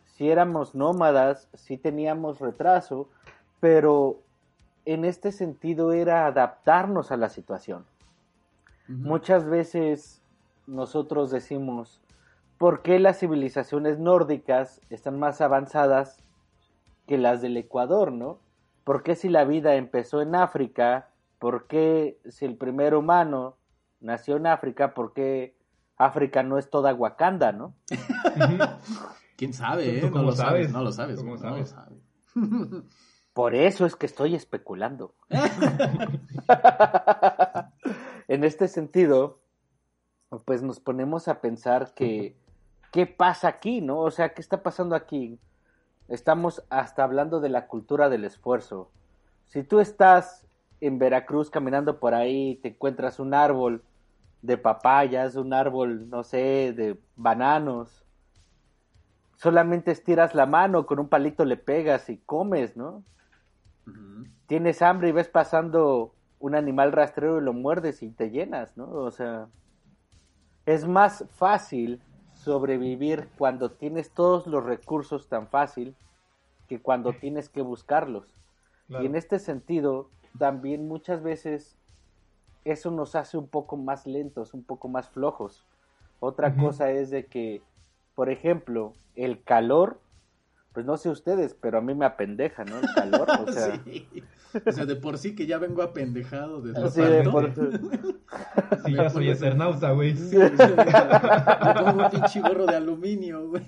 [0.06, 3.08] si éramos nómadas, si teníamos retraso,
[3.60, 4.20] pero
[4.84, 7.84] en este sentido era adaptarnos a la situación.
[8.88, 10.19] Muchas veces
[10.70, 12.00] nosotros decimos,
[12.56, 16.22] ¿por qué las civilizaciones nórdicas están más avanzadas
[17.06, 18.38] que las del Ecuador, ¿no?
[18.84, 21.08] ¿Por qué si la vida empezó en África?
[21.38, 23.56] ¿Por qué si el primer humano
[24.00, 24.94] nació en África?
[24.94, 25.56] ¿Por qué
[25.96, 27.74] África no es toda Wakanda, no?
[29.36, 30.10] ¿Quién sabe, eh?
[30.10, 31.74] No lo sabes, no lo sabes, no lo sabes.
[33.32, 35.14] Por eso es que estoy especulando.
[38.28, 39.40] en este sentido,
[40.38, 42.36] pues nos ponemos a pensar que,
[42.92, 43.98] ¿qué pasa aquí, no?
[43.98, 45.38] O sea, ¿qué está pasando aquí?
[46.08, 48.90] Estamos hasta hablando de la cultura del esfuerzo.
[49.46, 50.46] Si tú estás
[50.80, 53.82] en Veracruz caminando por ahí te encuentras un árbol
[54.42, 58.04] de papayas, un árbol, no sé, de bananos.
[59.36, 63.02] Solamente estiras la mano, con un palito le pegas y comes, ¿no?
[64.46, 68.90] Tienes hambre y ves pasando un animal rastrero y lo muerdes y te llenas, ¿no?
[68.90, 69.48] O sea,
[70.66, 72.00] es más fácil
[72.34, 75.94] sobrevivir cuando tienes todos los recursos tan fácil
[76.68, 78.34] que cuando tienes que buscarlos.
[78.88, 81.76] Y en este sentido, también muchas veces
[82.64, 85.64] eso nos hace un poco más lentos, un poco más flojos.
[86.18, 87.62] Otra cosa es de que,
[88.14, 90.00] por ejemplo, el calor,
[90.72, 92.78] pues no sé ustedes, pero a mí me apendeja, ¿no?
[92.78, 93.80] El calor, o sea...
[94.66, 98.94] O sea, de por sí que ya vengo apendejado de sí, de por sí.
[98.94, 100.16] ya soy eternauta, güey.
[100.16, 103.62] Sí, pongo un pinche gorro de aluminio, güey.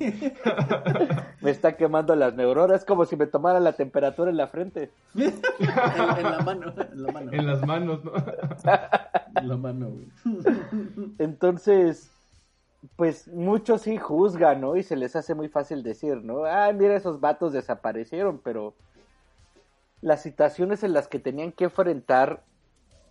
[1.41, 4.91] Me está quemando las neuronas, como si me tomara la temperatura en la frente.
[5.15, 5.33] en,
[6.25, 7.33] la mano, en la mano.
[7.33, 8.13] En las manos, ¿no?
[9.37, 10.09] En la mano, güey.
[11.19, 12.11] Entonces,
[12.97, 14.77] pues muchos sí juzgan, ¿no?
[14.77, 16.45] Y se les hace muy fácil decir, ¿no?
[16.45, 18.75] Ah, mira, esos vatos desaparecieron, pero
[20.01, 22.43] las situaciones en las que tenían que enfrentar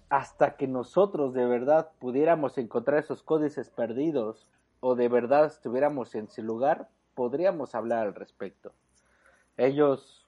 [0.10, 4.46] hasta que nosotros de verdad pudiéramos encontrar esos códices perdidos
[4.82, 8.74] o de verdad estuviéramos en su lugar, podríamos hablar al respecto.
[9.56, 10.28] Ellos,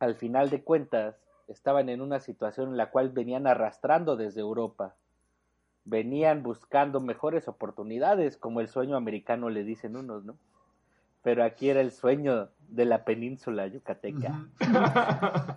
[0.00, 4.96] al final de cuentas, estaban en una situación en la cual venían arrastrando desde Europa,
[5.90, 10.36] venían buscando mejores oportunidades, como el sueño americano le dicen unos, ¿no?
[11.22, 14.46] Pero aquí era el sueño de la península yucateca.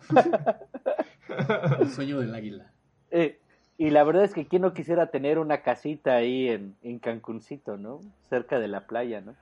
[1.80, 2.72] el sueño del águila.
[3.12, 3.39] Eh,
[3.78, 7.78] y la verdad es que quién no quisiera tener una casita ahí en, en Cancuncito,
[7.78, 8.02] ¿no?
[8.30, 9.36] Cerca de la playa, ¿no?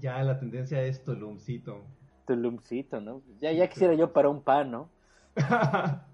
[0.00, 1.82] Ya la tendencia es Tulumcito.
[2.26, 3.22] Tulumcito, ¿no?
[3.40, 4.88] Ya, ya quisiera yo para un pan, ¿no?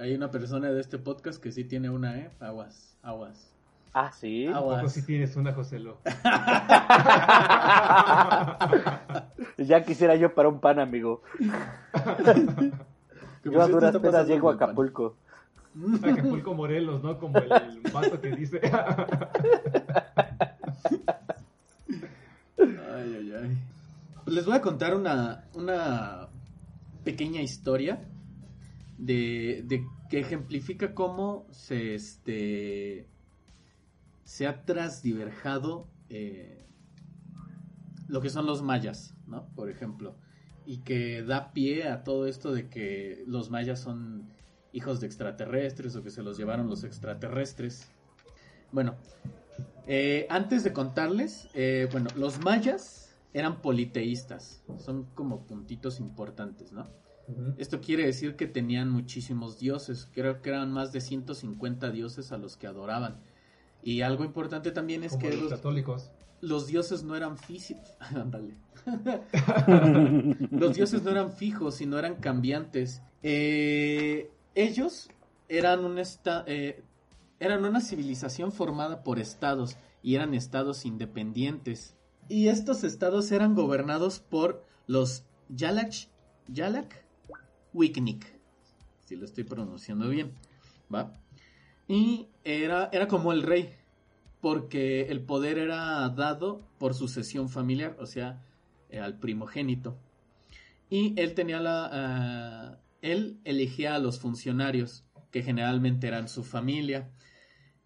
[0.00, 2.30] Hay una persona de este podcast que sí tiene una, ¿eh?
[2.40, 3.52] Aguas, aguas.
[3.92, 4.46] Ah, sí.
[4.46, 4.90] Aguas.
[4.90, 5.98] si tienes una, Joselo.
[9.58, 11.20] ya quisiera yo para un pan, amigo.
[13.44, 15.16] yo a duras penas llego a Acapulco.
[16.02, 17.18] Acapulco Morelos, ¿no?
[17.18, 18.58] Como el, el vato que dice.
[22.56, 23.58] ay, ay, ay.
[24.24, 26.28] Les voy a contar una, una
[27.04, 28.00] pequeña historia
[29.00, 33.08] de, que ejemplifica cómo se este
[34.24, 36.66] se ha transdiverjado eh,
[38.06, 39.48] lo que son los mayas, ¿no?
[39.56, 40.16] Por ejemplo,
[40.66, 44.28] y que da pie a todo esto de que los mayas son
[44.72, 47.90] hijos de extraterrestres o que se los llevaron los extraterrestres.
[48.70, 48.94] Bueno,
[49.86, 56.84] eh, antes de contarles, eh, bueno, los mayas eran politeístas, son como puntitos importantes, ¿no?
[57.58, 62.38] Esto quiere decir que tenían muchísimos dioses, creo que eran más de 150 dioses a
[62.38, 63.20] los que adoraban.
[63.82, 66.10] Y algo importante también es que los, católicos.
[66.40, 67.96] los dioses no eran físicos.
[68.00, 68.54] Ándale.
[70.50, 73.02] los dioses no eran fijos, sino eran cambiantes.
[73.22, 75.08] Eh, ellos
[75.48, 76.00] eran, un
[76.46, 76.82] eh,
[77.38, 81.96] eran una civilización formada por estados y eran estados independientes.
[82.28, 85.92] Y estos estados eran gobernados por los Yalak,
[86.48, 87.09] Yalak
[87.72, 88.26] Wiknik,
[89.04, 90.32] si lo estoy pronunciando bien,
[90.92, 91.12] ¿va?
[91.88, 93.70] Y era, era como el rey,
[94.40, 98.42] porque el poder era dado por sucesión familiar, o sea,
[98.88, 99.98] eh, al primogénito.
[100.88, 102.76] Y él tenía la...
[103.02, 107.10] Eh, él elegía a los funcionarios, que generalmente eran su familia.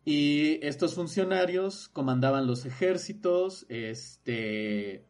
[0.04, 5.06] Y estos funcionarios comandaban los ejércitos, este,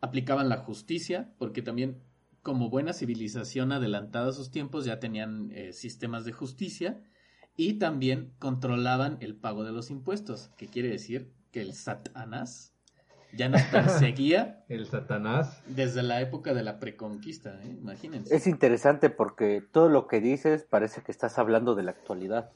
[0.00, 2.02] aplicaban la justicia, porque también
[2.46, 7.02] como buena civilización adelantada a sus tiempos ya tenían eh, sistemas de justicia
[7.56, 12.72] y también controlaban el pago de los impuestos, que quiere decir que el Satanás
[13.32, 14.64] ya nos perseguía.
[14.68, 15.60] el Satanás.
[15.66, 17.76] Desde la época de la preconquista, ¿eh?
[17.80, 18.32] imagínense.
[18.32, 22.52] Es interesante porque todo lo que dices parece que estás hablando de la actualidad.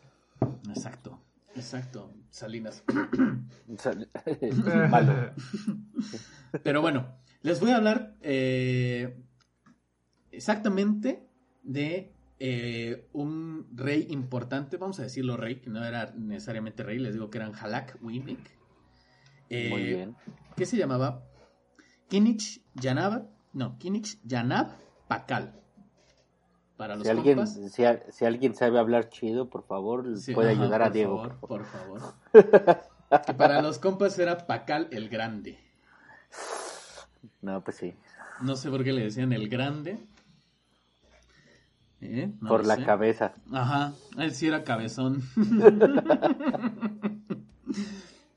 [0.69, 1.19] Exacto,
[1.57, 2.85] exacto, Salinas.
[4.89, 5.33] Malo.
[6.63, 7.09] Pero bueno,
[7.43, 9.21] les voy a hablar eh,
[10.41, 11.29] exactamente
[11.63, 17.13] de eh, un rey importante, vamos a decirlo rey, que no era necesariamente rey, les
[17.13, 18.41] digo que eran Halak Wimik.
[19.51, 20.17] Eh, Muy bien.
[20.57, 21.27] ¿Qué se llamaba?
[22.09, 24.71] Kinich Yanab, no, Kinich Yanab
[25.09, 25.61] Pakal.
[26.79, 31.21] Para los si, alguien, si, alguien sabe hablar chido, por favor, puede ayudar a Diego.
[31.41, 32.15] por favor.
[32.33, 32.81] Por favor.
[33.27, 35.59] que para los compas era Pakal el Grande.
[37.43, 37.93] No, pues sí.
[38.41, 39.99] No sé por qué le decían el Grande.
[42.01, 42.33] ¿Eh?
[42.47, 43.35] Por la cabeza.
[43.53, 45.23] Ajá, él sí era cabezón.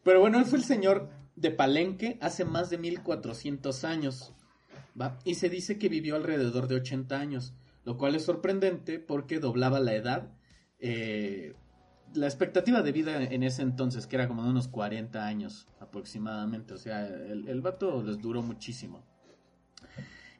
[0.03, 4.33] Pero bueno, él fue el señor de Palenque hace más de 1400 años.
[4.99, 5.17] ¿va?
[5.23, 7.53] Y se dice que vivió alrededor de 80 años,
[7.85, 10.31] lo cual es sorprendente porque doblaba la edad.
[10.79, 11.55] Eh,
[12.13, 16.73] la expectativa de vida en ese entonces, que era como de unos 40 años aproximadamente.
[16.73, 19.03] O sea, el, el vato les duró muchísimo.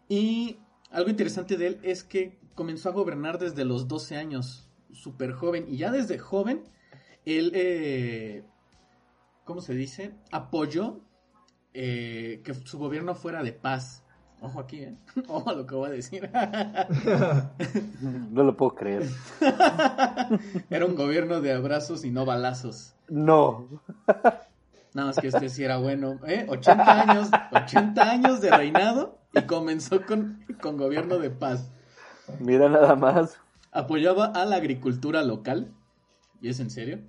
[0.10, 0.58] Y
[0.92, 5.66] algo interesante de él es que comenzó a gobernar desde los 12 años, súper joven.
[5.68, 6.63] Y ya desde joven,
[7.26, 8.44] él, eh,
[9.44, 10.13] ¿cómo se dice?
[10.32, 11.02] Apoyó
[11.74, 14.04] eh, que su gobierno fuera de paz.
[14.42, 14.96] Ojo aquí, ¿eh?
[15.28, 16.30] Ojo a lo que voy a decir.
[18.02, 19.08] no lo puedo creer.
[20.70, 22.96] era un gobierno de abrazos y no balazos.
[23.08, 23.68] No.
[24.94, 26.20] Nada más que este sí era bueno.
[26.28, 26.46] ¿eh?
[26.50, 31.72] 80 años, 80 años de reinado y comenzó con, con gobierno de paz.
[32.40, 33.40] Mira nada más.
[33.72, 35.74] Apoyaba a la agricultura local.
[36.42, 37.00] ¿Y es en serio?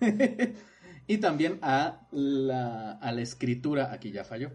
[1.06, 3.92] y también a la, a la escritura.
[3.92, 4.50] Aquí ya falló.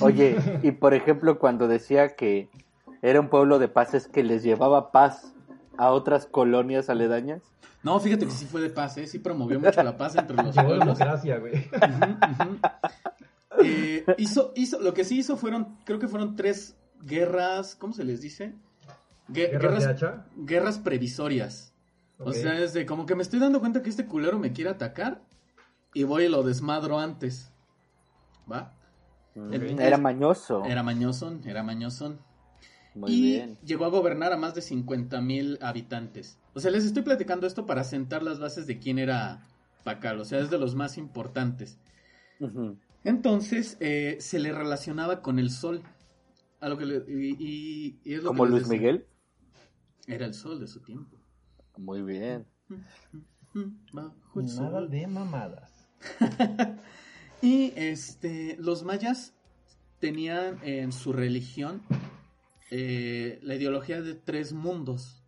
[0.00, 2.48] Oye, y por ejemplo, cuando decía que
[3.02, 5.32] era un pueblo de paz, es que les llevaba paz
[5.76, 7.42] a otras colonias aledañas.
[7.82, 9.06] No, fíjate que sí fue de paz, ¿eh?
[9.08, 10.98] sí promovió mucho la paz entre los pueblos.
[10.98, 11.68] Gracias, güey.
[13.64, 18.04] Eh, hizo, hizo, lo que sí hizo fueron, creo que fueron tres guerras, ¿cómo se
[18.04, 18.54] les dice?
[19.28, 19.86] Guerras,
[20.36, 21.72] guerras previsorias.
[22.18, 24.70] O sea, es de como que me estoy dando cuenta que este culero me quiere
[24.70, 25.22] atacar
[25.94, 27.52] y voy y lo desmadro antes.
[28.50, 28.74] ¿Va?
[29.34, 30.64] era mañoso.
[30.64, 32.18] Era mañoso, era mañoso.
[33.06, 36.38] y llegó a gobernar a más de 50 mil habitantes.
[36.54, 39.46] O sea, les estoy platicando esto para sentar las bases de quién era
[39.84, 40.20] Pacal.
[40.20, 41.78] O sea, es de los más importantes.
[43.04, 45.82] Entonces, eh, se le relacionaba con el sol.
[46.60, 49.06] A lo que y, es lo ¿Como Luis Miguel?
[50.06, 51.16] Era el sol de su tiempo.
[51.76, 52.46] Muy bien.
[53.92, 55.88] Nada de mamadas.
[57.42, 59.34] y este, los mayas
[60.00, 61.82] tenían en su religión
[62.70, 65.22] eh, la ideología de tres mundos.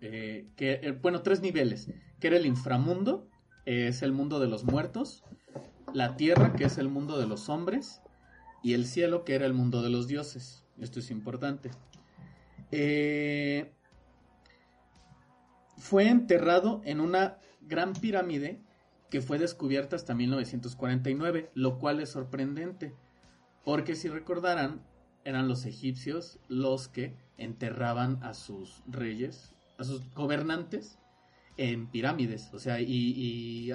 [0.00, 1.90] Eh, que, eh, bueno, tres niveles.
[2.18, 3.28] Que era el inframundo,
[3.64, 5.24] es el mundo de los muertos.
[5.94, 8.02] La tierra, que es el mundo de los hombres
[8.62, 10.64] y el cielo, que era el mundo de los dioses.
[10.78, 11.70] Esto es importante.
[12.72, 13.72] Eh,
[15.76, 18.60] fue enterrado en una gran pirámide
[19.10, 22.94] que fue descubierta hasta 1949, lo cual es sorprendente,
[23.64, 24.82] porque si recordarán,
[25.24, 30.98] eran los egipcios los que enterraban a sus reyes, a sus gobernantes,
[31.56, 32.50] en pirámides.
[32.54, 33.70] O sea, y,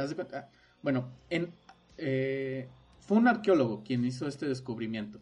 [0.82, 1.54] bueno, en,
[1.98, 5.20] eh, fue un arqueólogo quien hizo este descubrimiento.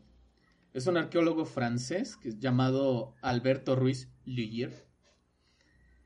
[0.73, 4.88] Es un arqueólogo francés que es llamado Alberto Ruiz Luyer.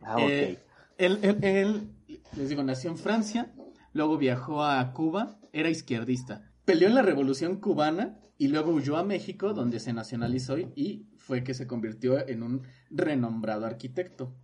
[0.01, 0.30] Ah, ok.
[0.30, 0.60] Eh,
[0.97, 1.89] él,
[2.36, 3.53] les digo, nació en Francia,
[3.93, 6.51] luego viajó a Cuba, era izquierdista.
[6.65, 11.43] Peleó en la Revolución Cubana y luego huyó a México, donde se nacionalizó y fue
[11.43, 14.36] que se convirtió en un renombrado arquitecto.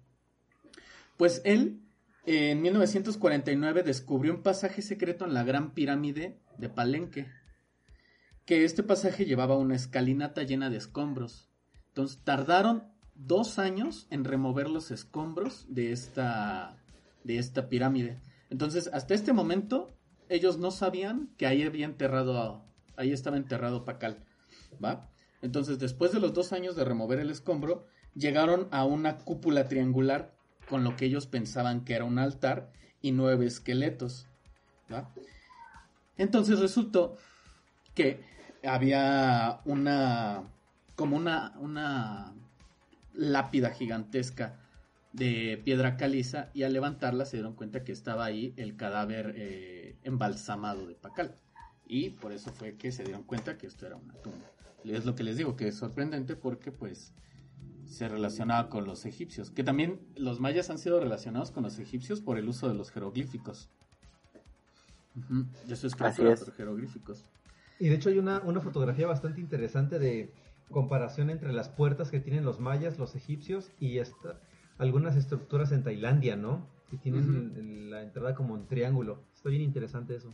[1.17, 1.81] Pues él,
[2.25, 7.27] en 1949, descubrió un pasaje secreto en la Gran Pirámide de Palenque,
[8.45, 11.49] que este pasaje llevaba una escalinata llena de escombros.
[11.89, 12.83] Entonces tardaron
[13.15, 16.77] dos años en remover los escombros de esta,
[17.23, 18.19] de esta pirámide.
[18.49, 19.95] Entonces, hasta este momento,
[20.29, 22.65] ellos no sabían que ahí había enterrado,
[22.97, 24.23] ahí estaba enterrado Pacal,
[24.83, 25.09] ¿va?
[25.41, 30.35] Entonces, después de los dos años de remover el escombro, llegaron a una cúpula triangular
[30.69, 34.27] con lo que ellos pensaban que era un altar y nueve esqueletos,
[34.91, 35.13] ¿va?
[36.17, 37.17] Entonces resultó
[37.95, 38.23] que
[38.63, 40.43] había una,
[40.95, 42.33] como una, una
[43.13, 44.59] lápida gigantesca
[45.11, 49.95] de piedra caliza y al levantarla se dieron cuenta que estaba ahí el cadáver eh,
[50.03, 51.35] embalsamado de Pacal.
[51.87, 54.49] Y por eso fue que se dieron cuenta que esto era una tumba.
[54.83, 57.13] Es lo que les digo, que es sorprendente porque pues
[57.85, 59.51] se relacionaba con los egipcios.
[59.51, 62.91] Que también los mayas han sido relacionados con los egipcios por el uso de los
[62.91, 63.69] jeroglíficos.
[65.69, 66.11] Eso es por
[66.53, 67.23] jeroglíficos.
[67.79, 70.31] Y de hecho hay una, una fotografía bastante interesante de
[70.71, 74.39] comparación entre las puertas que tienen los mayas, los egipcios y esta,
[74.77, 76.67] algunas estructuras en Tailandia, ¿no?
[76.89, 79.23] Que tienen la entrada como un triángulo.
[79.33, 80.29] Está bien interesante eso.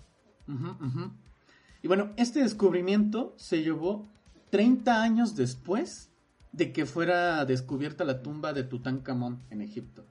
[1.82, 4.10] y bueno, este descubrimiento se llevó
[4.50, 6.10] 30 años después
[6.52, 10.06] de que fuera descubierta la tumba de Tutankamón en Egipto.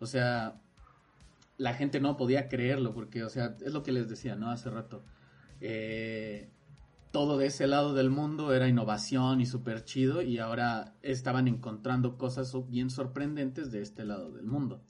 [0.00, 0.60] O sea,
[1.56, 4.50] la gente no podía creerlo porque, o sea, es lo que les decía, ¿no?
[4.50, 5.02] Hace rato.
[5.64, 6.48] Eh,
[7.12, 12.18] todo de ese lado del mundo era innovación y súper chido y ahora estaban encontrando
[12.18, 14.80] cosas bien sorprendentes de este lado del mundo.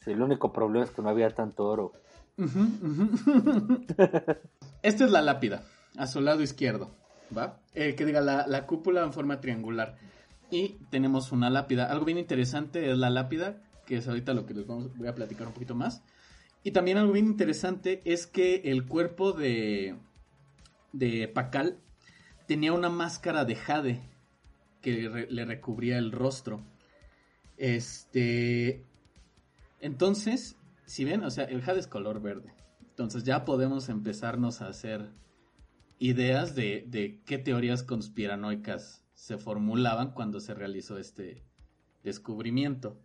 [0.00, 1.92] Sí, el único problema es que no había tanto oro.
[4.82, 5.62] Esta es la lápida,
[5.96, 6.90] a su lado izquierdo,
[7.36, 7.60] ¿va?
[7.74, 9.98] Eh, que diga la, la cúpula en forma triangular.
[10.50, 11.86] Y tenemos una lápida.
[11.86, 15.14] Algo bien interesante es la lápida, que es ahorita lo que les vamos, voy a
[15.14, 16.02] platicar un poquito más.
[16.66, 19.94] Y también algo bien interesante es que el cuerpo de,
[20.92, 21.78] de Pacal
[22.48, 24.00] tenía una máscara de jade
[24.82, 26.64] que le recubría el rostro.
[27.56, 28.84] Este.
[29.78, 30.56] Entonces,
[30.86, 32.52] si ven, o sea, el jade es color verde.
[32.80, 35.08] Entonces ya podemos empezarnos a hacer
[36.00, 41.44] ideas de, de qué teorías conspiranoicas se formulaban cuando se realizó este
[42.02, 42.98] descubrimiento.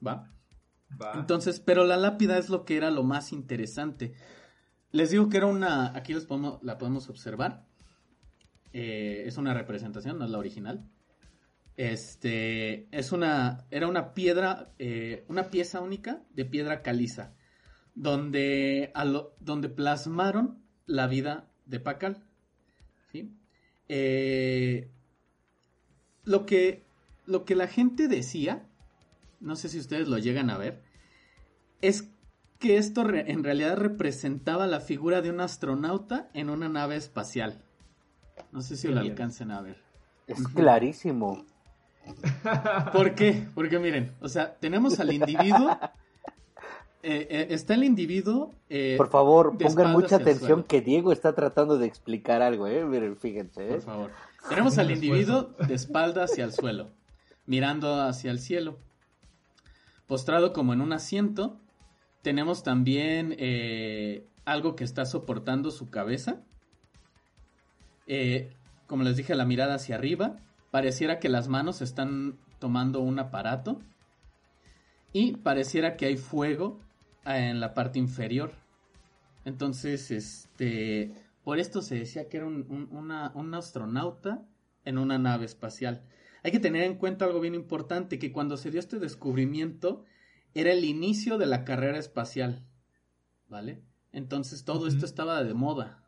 [0.00, 0.32] ¿Va?
[1.14, 4.14] Entonces, pero la lápida es lo que era lo más interesante.
[4.92, 7.66] Les digo que era una, aquí les podemos, la podemos observar.
[8.72, 10.88] Eh, es una representación, no es la original.
[11.76, 17.34] Este, es una, era una piedra, eh, una pieza única de piedra caliza,
[17.94, 18.92] donde,
[19.40, 22.24] donde plasmaron la vida de Pacal.
[23.12, 23.36] ¿sí?
[23.88, 24.90] Eh,
[26.24, 26.84] lo, que,
[27.26, 28.66] lo que la gente decía,
[29.40, 30.82] no sé si ustedes lo llegan a ver,
[31.80, 32.08] es
[32.58, 37.62] que esto en realidad representaba la figura de un astronauta en una nave espacial.
[38.52, 39.76] No sé si lo alcancen a ver.
[40.26, 41.44] Es clarísimo.
[42.92, 43.46] ¿Por qué?
[43.54, 45.78] Porque miren, o sea, tenemos al individuo.
[47.08, 48.52] Eh, eh, está el individuo.
[48.68, 52.84] Eh, Por favor, pongan mucha atención que Diego está tratando de explicar algo, ¿eh?
[52.84, 53.64] Miren, fíjense.
[53.64, 54.10] Por favor.
[54.48, 56.88] Tenemos al individuo de espalda hacia el suelo,
[57.46, 58.78] mirando hacia el cielo.
[60.06, 61.58] Postrado como en un asiento,
[62.22, 63.36] tenemos también
[64.44, 66.42] algo que está soportando su cabeza.
[68.86, 70.36] como les dije, la mirada hacia arriba
[70.76, 73.80] Pareciera que las manos están tomando un aparato.
[75.12, 76.78] Y pareciera que hay fuego
[77.24, 78.52] en la parte inferior.
[79.46, 81.14] Entonces, este.
[81.44, 84.42] Por esto se decía que era un, astronauta
[84.84, 86.02] en una nave espacial.
[86.46, 90.04] Hay que tener en cuenta algo bien importante, que cuando se dio este descubrimiento
[90.54, 92.64] era el inicio de la carrera espacial,
[93.48, 93.82] ¿vale?
[94.12, 96.04] Entonces todo esto estaba de moda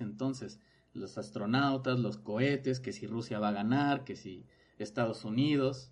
[0.00, 0.60] entonces
[0.92, 4.44] los astronautas, los cohetes, que si Rusia va a ganar, que si
[4.78, 5.90] Estados Unidos.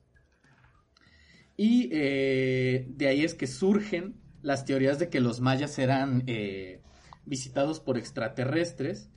[1.57, 6.83] Y eh, de ahí es que surgen las teorías de que los mayas eran eh,
[7.25, 9.09] visitados por extraterrestres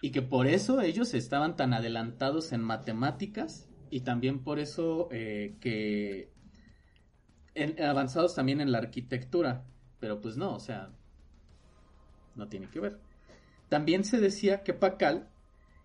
[0.00, 5.56] y que por eso ellos estaban tan adelantados en matemáticas y también por eso eh,
[5.60, 6.30] que
[7.82, 9.64] avanzados también en la arquitectura.
[9.98, 10.90] Pero pues no, o sea,
[12.36, 12.98] no tiene que ver.
[13.68, 15.28] También se decía que Pacal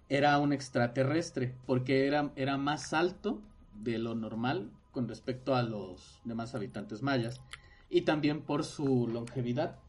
[0.07, 3.41] era un extraterrestre, porque era, era más alto
[3.73, 7.41] de lo normal con respecto a los demás habitantes mayas,
[7.89, 9.79] y también por su longevidad,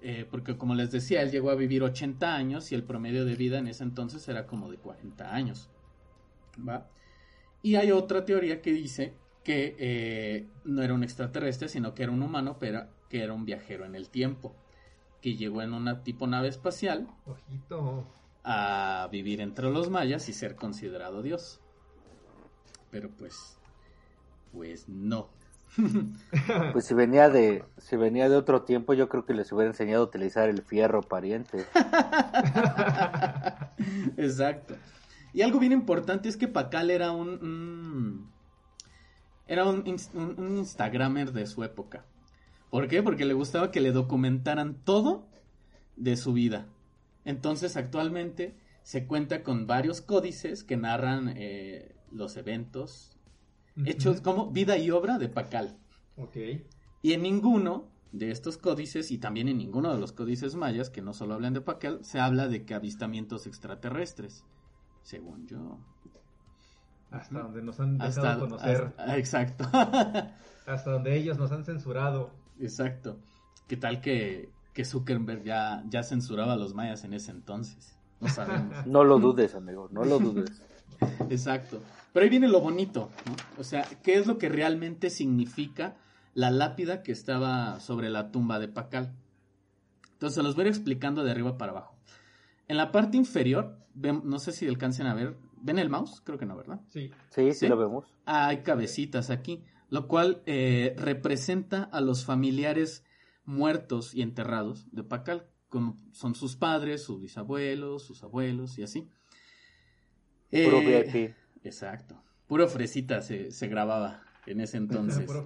[0.00, 3.36] eh, porque como les decía, él llegó a vivir 80 años y el promedio de
[3.36, 5.70] vida en ese entonces era como de 40 años.
[6.66, 6.88] ¿va?
[7.62, 12.12] Y hay otra teoría que dice que eh, no era un extraterrestre, sino que era
[12.12, 14.54] un humano, pero que era un viajero en el tiempo
[15.20, 17.08] que llegó en una tipo nave espacial
[18.44, 21.60] a vivir entre los mayas y ser considerado Dios.
[22.90, 23.58] Pero pues,
[24.52, 25.28] pues no.
[26.72, 30.02] Pues si venía de, si venía de otro tiempo, yo creo que les hubiera enseñado
[30.02, 31.66] a utilizar el fierro pariente.
[34.16, 34.74] Exacto.
[35.32, 38.30] Y algo bien importante es que Pacal era un,
[39.46, 42.04] era un, un Instagramer de su época.
[42.70, 43.02] ¿Por qué?
[43.02, 45.26] Porque le gustaba que le documentaran todo
[45.96, 46.66] de su vida.
[47.24, 53.16] Entonces actualmente se cuenta con varios códices que narran eh, los eventos
[53.84, 55.76] hechos como vida y obra de Pacal.
[56.16, 56.36] Ok.
[57.02, 61.02] Y en ninguno de estos códices y también en ninguno de los códices mayas que
[61.02, 64.44] no solo hablan de Pacal se habla de que avistamientos extraterrestres,
[65.02, 65.78] según yo.
[67.10, 68.92] Hasta donde nos han dejado conocer.
[69.08, 69.64] exacto.
[70.66, 72.30] hasta donde ellos nos han censurado.
[72.60, 73.18] Exacto.
[73.66, 77.96] ¿Qué tal que, que Zuckerberg ya, ya censuraba a los mayas en ese entonces?
[78.20, 78.74] No sabemos.
[78.86, 80.62] no lo dudes, amigo, no lo dudes.
[81.30, 81.80] Exacto.
[82.12, 83.36] Pero ahí viene lo bonito, ¿no?
[83.60, 85.96] O sea, ¿qué es lo que realmente significa
[86.34, 89.14] la lápida que estaba sobre la tumba de Pacal?
[90.12, 91.94] Entonces, los voy a ir explicando de arriba para abajo.
[92.66, 96.20] En la parte inferior, no sé si alcancen a ver, ¿ven el mouse?
[96.24, 96.80] Creo que no, ¿verdad?
[96.88, 97.10] Sí.
[97.30, 98.04] Sí, sí, lo vemos.
[98.26, 103.04] Ah, hay cabecitas aquí lo cual eh, representa a los familiares
[103.44, 105.46] muertos y enterrados de Pacal.
[105.68, 109.08] como son sus padres, sus bisabuelos, sus abuelos y así.
[110.50, 111.34] Puro Eh, VIP.
[111.64, 112.22] Exacto.
[112.46, 115.26] Puro fresita se, se grababa en ese entonces.
[115.26, 115.44] Puro.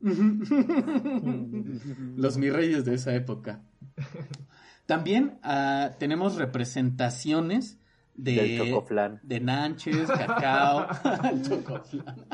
[2.16, 3.62] Los mis reyes de esa época.
[4.86, 7.78] También ah, tenemos representaciones
[8.16, 9.20] de, Del chocoflan.
[9.22, 10.86] de nanches, cacao,
[11.32, 12.26] el chocoflan.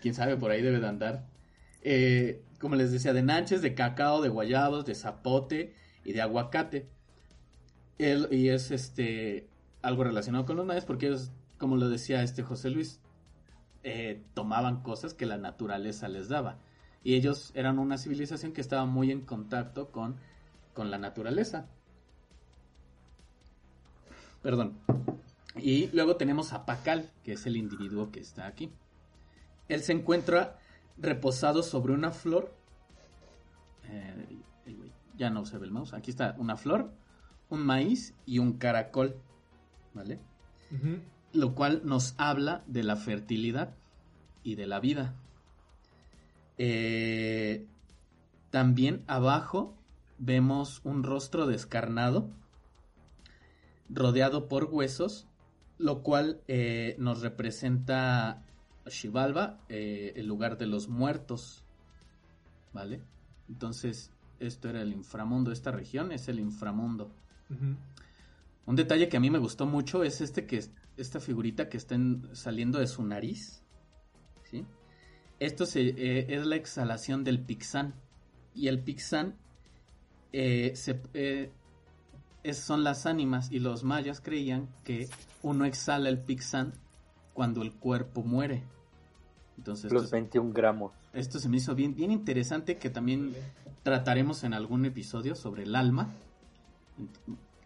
[0.00, 1.26] Quién sabe, por ahí debe de andar.
[1.82, 6.88] Eh, como les decía, de nanches, de cacao, de guayabos, de zapote y de aguacate.
[7.98, 9.48] El- y es este
[9.82, 13.00] algo relacionado con los mayas porque ellos, como lo decía este José Luis,
[13.82, 16.58] eh, tomaban cosas que la naturaleza les daba.
[17.04, 20.16] Y ellos eran una civilización que estaba muy en contacto con,
[20.72, 21.66] con la naturaleza.
[24.42, 24.78] Perdón.
[25.56, 28.72] Y luego tenemos a Pacal, que es el individuo que está aquí.
[29.68, 30.58] Él se encuentra
[30.98, 32.54] reposado sobre una flor.
[33.84, 34.38] Eh,
[35.16, 35.94] ya no se ve el mouse.
[35.94, 36.92] Aquí está una flor,
[37.48, 39.16] un maíz y un caracol.
[39.94, 40.20] ¿Vale?
[41.32, 43.74] Lo cual nos habla de la fertilidad
[44.42, 45.14] y de la vida.
[46.58, 47.66] Eh,
[48.50, 49.76] también abajo
[50.18, 52.30] vemos un rostro descarnado,
[53.92, 55.26] rodeado por huesos,
[55.78, 58.44] lo cual eh, nos representa
[58.86, 61.64] Xibalba, eh, el lugar de los muertos.
[62.72, 63.02] ¿Vale?
[63.48, 67.12] Entonces, esto era el inframundo, esta región es el inframundo.
[68.64, 70.64] Un detalle que a mí me gustó mucho es este que
[70.96, 73.62] esta figurita que está en- saliendo de su nariz.
[74.44, 74.64] ¿sí?
[75.38, 77.94] Esto se, eh, es la exhalación del pixán.
[78.54, 79.34] Y el pixán
[80.32, 81.50] eh, se- eh,
[82.42, 83.50] es- son las ánimas.
[83.50, 85.08] Y los mayas creían que
[85.42, 86.72] uno exhala el pixán
[87.34, 88.62] cuando el cuerpo muere.
[89.58, 90.92] Entonces, Los esto, 21 gramos.
[91.12, 93.34] esto se me hizo bien, bien interesante que también
[93.82, 96.10] trataremos en algún episodio sobre el alma.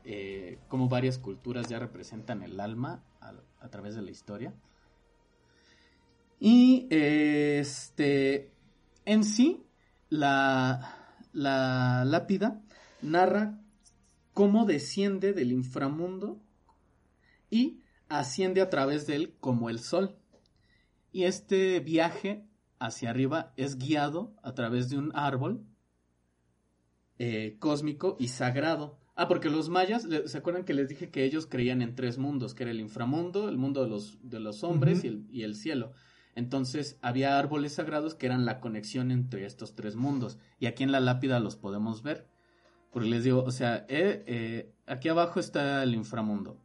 [0.05, 4.53] Eh, como varias culturas ya representan el alma a, a través de la historia.
[6.39, 8.53] Y eh, este,
[9.05, 9.65] en sí,
[10.11, 12.61] la, la lápida
[13.03, 13.59] narra
[14.37, 16.43] cómo desciende del inframundo
[17.49, 17.81] y
[18.11, 20.15] asciende a través de él como el sol.
[21.11, 22.45] Y este viaje
[22.79, 25.65] hacia arriba es guiado a través de un árbol
[27.19, 28.99] eh, cósmico y sagrado.
[29.15, 32.53] Ah, porque los mayas, ¿se acuerdan que les dije que ellos creían en tres mundos?
[32.53, 35.55] Que era el inframundo, el mundo de los, de los hombres y, el, y el
[35.55, 35.95] cielo.
[36.35, 40.37] Entonces había árboles sagrados que eran la conexión entre estos tres mundos.
[40.61, 42.36] Y aquí en la lápida los podemos ver.
[42.97, 46.57] Porque les digo, o sea, eh, eh, aquí abajo está el inframundo.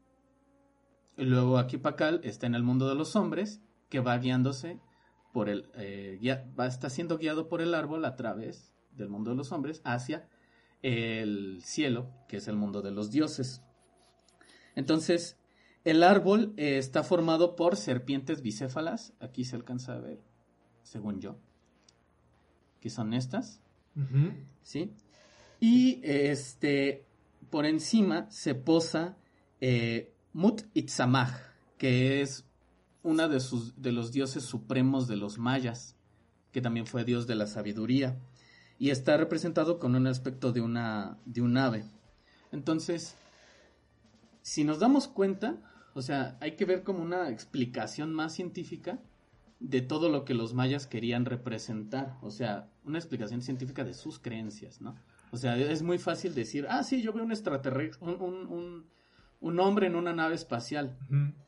[1.18, 3.60] Y luego aquí Pacal está en el mundo de los hombres,
[3.90, 4.80] que va guiándose
[5.34, 9.32] por el, eh, guía- va, está siendo guiado por el árbol a través del mundo
[9.32, 10.26] de los hombres hacia
[10.82, 13.62] el cielo, que es el mundo de los dioses.
[14.76, 15.38] Entonces,
[15.84, 20.22] el árbol eh, está formado por serpientes bicéfalas, aquí se alcanza a ver,
[20.82, 21.36] según yo,
[22.80, 23.62] que son estas.
[24.62, 24.94] ¿sí?
[25.62, 27.06] Y este,
[27.52, 29.16] por encima se posa
[29.62, 31.34] eh, Mut Itzamaj,
[31.78, 32.46] que es
[33.04, 35.96] una de, sus, de los dioses supremos de los mayas,
[36.52, 38.20] que también fue dios de la sabiduría,
[38.80, 41.86] y está representado con un aspecto de una, de un ave.
[42.52, 43.16] Entonces,
[44.42, 45.62] si nos damos cuenta,
[45.94, 49.00] o sea, hay que ver como una explicación más científica
[49.60, 54.18] de todo lo que los mayas querían representar, o sea, una explicación científica de sus
[54.18, 54.96] creencias, ¿no?
[55.32, 58.90] O sea, es muy fácil decir, ah, sí, yo veo un extraterrestre, un, un, un,
[59.40, 60.98] un hombre en una nave espacial,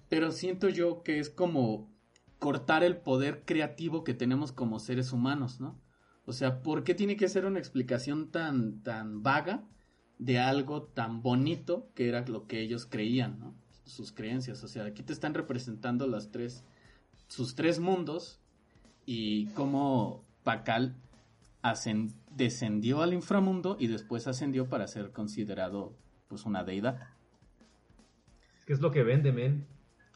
[0.09, 1.91] pero siento yo que es como
[2.39, 5.79] cortar el poder creativo que tenemos como seres humanos, ¿no?
[6.25, 9.63] O sea, ¿por qué tiene que ser una explicación tan, tan vaga
[10.17, 13.55] de algo tan bonito que era lo que ellos creían, ¿no?
[13.83, 14.63] Sus creencias.
[14.63, 16.63] O sea, aquí te están representando las tres,
[17.27, 18.39] sus tres mundos
[19.05, 20.95] y cómo Pacal
[22.31, 25.93] descendió al inframundo y después ascendió para ser considerado
[26.27, 26.99] pues una deidad.
[28.59, 29.65] Es que es lo que vende, men.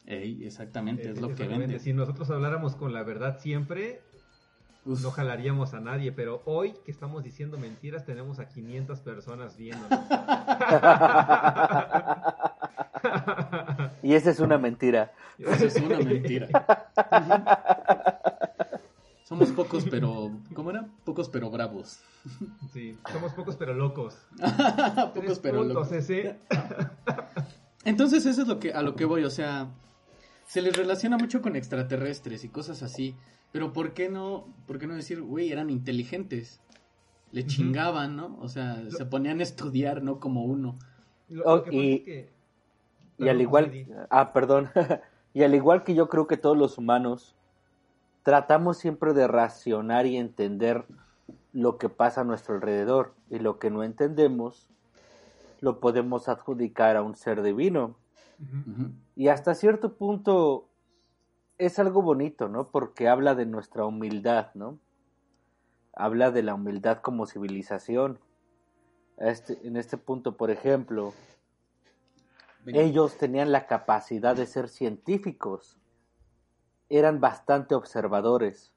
[0.06, 1.78] Ey, exactamente, es, Es- lo que vende.
[1.78, 4.00] Si nosotros habláramos con la verdad siempre,
[4.84, 5.02] Uf.
[5.02, 9.86] no jalaríamos a nadie, pero hoy que estamos diciendo mentiras tenemos a 500 personas viendo.
[14.02, 15.12] Y esa es una mentira.
[15.38, 16.48] Eso es una mentira.
[19.38, 20.32] Somos pocos, pero.
[20.54, 20.88] ¿Cómo era?
[21.04, 22.00] Pocos, pero bravos.
[22.72, 24.18] Sí, somos pocos pero locos.
[25.14, 25.92] pocos, pero locos.
[25.92, 26.36] ese.
[27.84, 29.24] Entonces, eso es lo que, a lo que voy.
[29.24, 29.70] O sea,
[30.46, 33.14] se les relaciona mucho con extraterrestres y cosas así.
[33.52, 36.60] Pero ¿por qué no, por qué no decir, güey, eran inteligentes?
[37.32, 38.38] le chingaban, ¿no?
[38.40, 40.78] O sea, se ponían a estudiar, no como uno.
[41.44, 42.26] Oh, y,
[43.18, 44.70] y al igual, ah, perdón,
[45.34, 47.34] y al igual que yo creo que todos los humanos
[48.22, 50.84] tratamos siempre de racionar y entender
[51.52, 54.68] lo que pasa a nuestro alrededor y lo que no entendemos
[55.60, 57.96] lo podemos adjudicar a un ser divino.
[59.16, 60.68] Y hasta cierto punto
[61.58, 62.70] es algo bonito, ¿no?
[62.70, 64.78] Porque habla de nuestra humildad, ¿no?
[65.92, 68.20] Habla de la humildad como civilización.
[69.16, 71.12] Este, en este punto, por ejemplo,
[72.66, 75.76] ellos tenían la capacidad de ser científicos,
[76.88, 78.72] eran bastante observadores,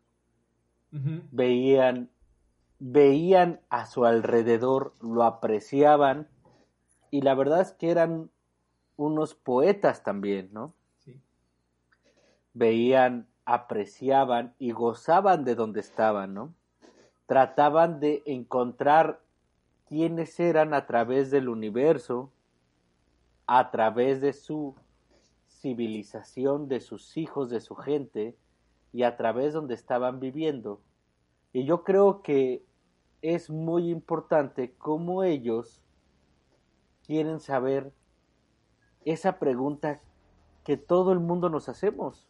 [1.32, 2.10] veían,
[2.80, 6.28] veían a su alrededor, lo apreciaban
[7.10, 8.30] y la verdad es que eran
[8.98, 10.74] unos poetas también, ¿no?
[11.00, 11.22] Sí.
[12.54, 16.54] Veían, apreciaban y gozaban de donde estaban, ¿no?
[17.26, 19.22] Trataban de encontrar
[19.88, 22.32] quiénes eran a través del universo,
[23.48, 24.76] a través de su
[25.62, 28.36] civilización, de sus hijos, de su gente,
[28.92, 30.82] y a través donde estaban viviendo.
[31.54, 32.66] Y yo creo que
[33.22, 35.82] es muy importante cómo ellos
[37.06, 37.94] quieren saber
[39.06, 40.02] esa pregunta
[40.64, 42.28] que todo el mundo nos hacemos.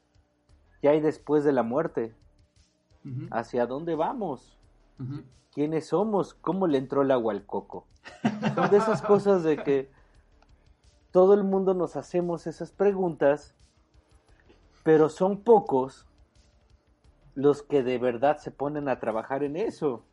[0.82, 2.14] ¿Qué hay después de la muerte?
[3.32, 4.58] ¿Hacia dónde vamos?
[5.52, 6.34] ¿Quiénes somos?
[6.34, 7.88] ¿Cómo le entró el agua al coco?
[8.56, 9.92] Son de esas cosas de que
[11.12, 13.54] todo el mundo nos hacemos esas preguntas,
[14.84, 16.08] pero son pocos
[17.36, 20.04] los que de verdad se ponen a trabajar en eso.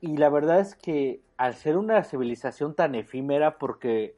[0.00, 4.16] Y la verdad es que al ser una civilización tan efímera, porque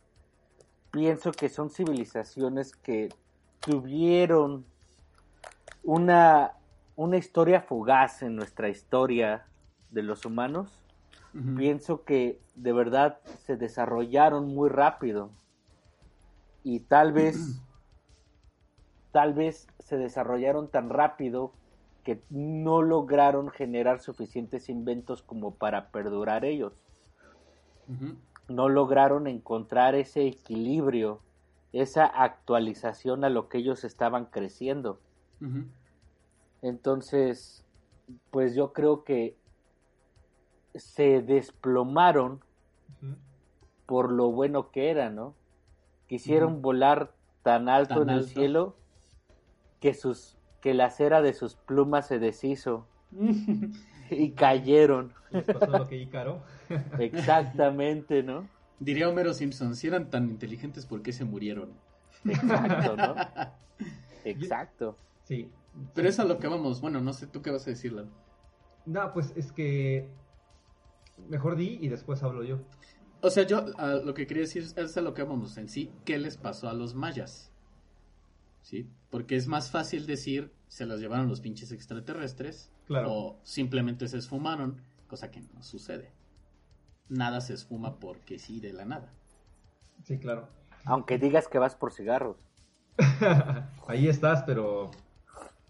[0.91, 3.11] pienso que son civilizaciones que
[3.61, 4.64] tuvieron
[5.83, 6.53] una,
[6.97, 9.47] una historia fugaz en nuestra historia
[9.91, 10.76] de los humanos,
[11.57, 15.30] pienso que de verdad se desarrollaron muy rápido
[16.62, 17.61] y tal vez
[19.12, 21.53] tal vez se desarrollaron tan rápido
[22.05, 26.84] que no lograron generar suficientes inventos como para perdurar ellos.
[28.49, 31.20] No lograron encontrar ese equilibrio,
[31.72, 35.01] esa actualización a lo que ellos estaban creciendo.
[36.62, 37.64] Entonces,
[38.30, 39.37] pues yo creo que
[40.77, 42.41] se desplomaron
[43.87, 45.35] por lo bueno que eran, ¿no?
[46.09, 47.12] Quisieron volar
[47.43, 48.77] tan alto en el cielo
[49.81, 52.89] que sus que la cera de sus plumas se deshizo
[54.11, 55.12] y cayeron.
[55.31, 56.43] pasó lo que Ícaro?
[56.99, 58.49] Exactamente, ¿no?
[58.81, 61.70] Diría Homero Simpson, si eran tan inteligentes, ¿por qué se murieron?
[62.24, 63.14] Exacto, ¿no?
[64.24, 64.97] Exacto.
[65.22, 65.51] Sí.
[65.95, 66.81] Pero es a lo que vamos.
[66.81, 68.05] Bueno, no sé, ¿tú qué vas a decirle?
[68.87, 70.09] No, pues es que
[71.29, 72.61] mejor di y después hablo yo.
[73.21, 73.64] O sea, yo
[74.05, 75.91] lo que quería decir es a lo que vamos en sí.
[76.05, 77.51] ¿Qué les pasó a los mayas?
[78.62, 78.89] ¿Sí?
[79.11, 84.81] Porque es más fácil decir se las llevaron los pinches extraterrestres o simplemente se esfumaron,
[85.09, 86.12] cosa que no sucede.
[87.09, 89.12] Nada se esfuma porque sí de la nada.
[90.05, 90.49] Sí, claro.
[90.85, 92.37] Aunque digas que vas por cigarros.
[93.89, 94.91] Ahí estás, pero...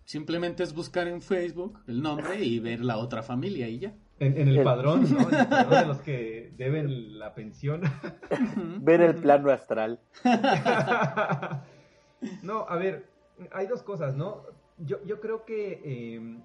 [0.05, 3.95] Simplemente es buscar en Facebook el nombre y ver la otra familia y ya.
[4.19, 5.29] En, el, padrón, ¿no?
[5.29, 7.83] En el padrón de los que deben la pensión.
[8.81, 10.01] ver el plano astral.
[12.43, 13.11] no, a ver,
[13.53, 14.43] hay dos cosas, ¿no?
[14.79, 16.41] Yo, yo creo que em,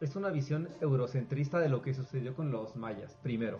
[0.00, 3.58] es una visión eurocentrista de lo que sucedió con los mayas, primero.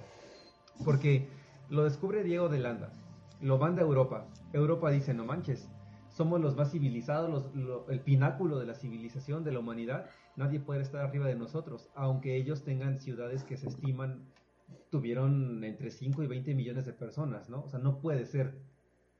[0.84, 1.28] Porque
[1.70, 2.92] lo descubre Diego de Landa,
[3.40, 4.26] lo manda a Europa.
[4.52, 5.68] Europa dice, no manches,
[6.14, 7.50] somos los más civilizados,
[7.88, 10.06] el pináculo de la civilización, de la humanidad.
[10.36, 14.24] Nadie puede estar arriba de nosotros, aunque ellos tengan ciudades que se estiman
[14.90, 17.64] tuvieron entre 5 y 20 millones de personas, ¿no?
[17.64, 18.54] O sea, no puede ser,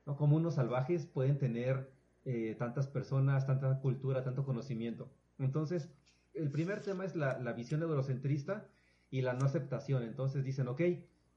[0.05, 0.15] ¿no?
[0.15, 1.91] Como unos salvajes pueden tener
[2.23, 5.11] eh, tantas personas, tanta cultura, tanto conocimiento.
[5.37, 5.89] Entonces,
[6.33, 8.65] el primer tema es la, visión eurocentrista
[9.11, 10.03] y la no aceptación.
[10.03, 10.81] Entonces dicen, ok,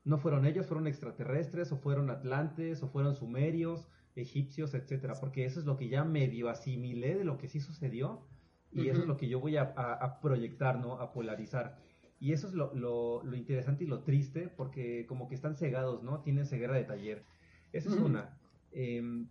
[0.05, 3.89] no fueron ellos, fueron extraterrestres, o fueron atlantes, o fueron sumerios,
[4.23, 8.27] egipcios, etcétera, porque eso es lo que ya medio asimilé de lo que sí sucedió,
[8.71, 11.01] y eso es lo que yo voy a, proyectar, ¿no?
[11.01, 11.79] A polarizar.
[12.21, 16.21] Y eso es lo, lo, interesante y lo triste, porque como que están cegados, ¿no?
[16.21, 17.25] Tienen ceguera de taller.
[17.73, 18.39] Esa es una.
[18.73, 19.25] Eh,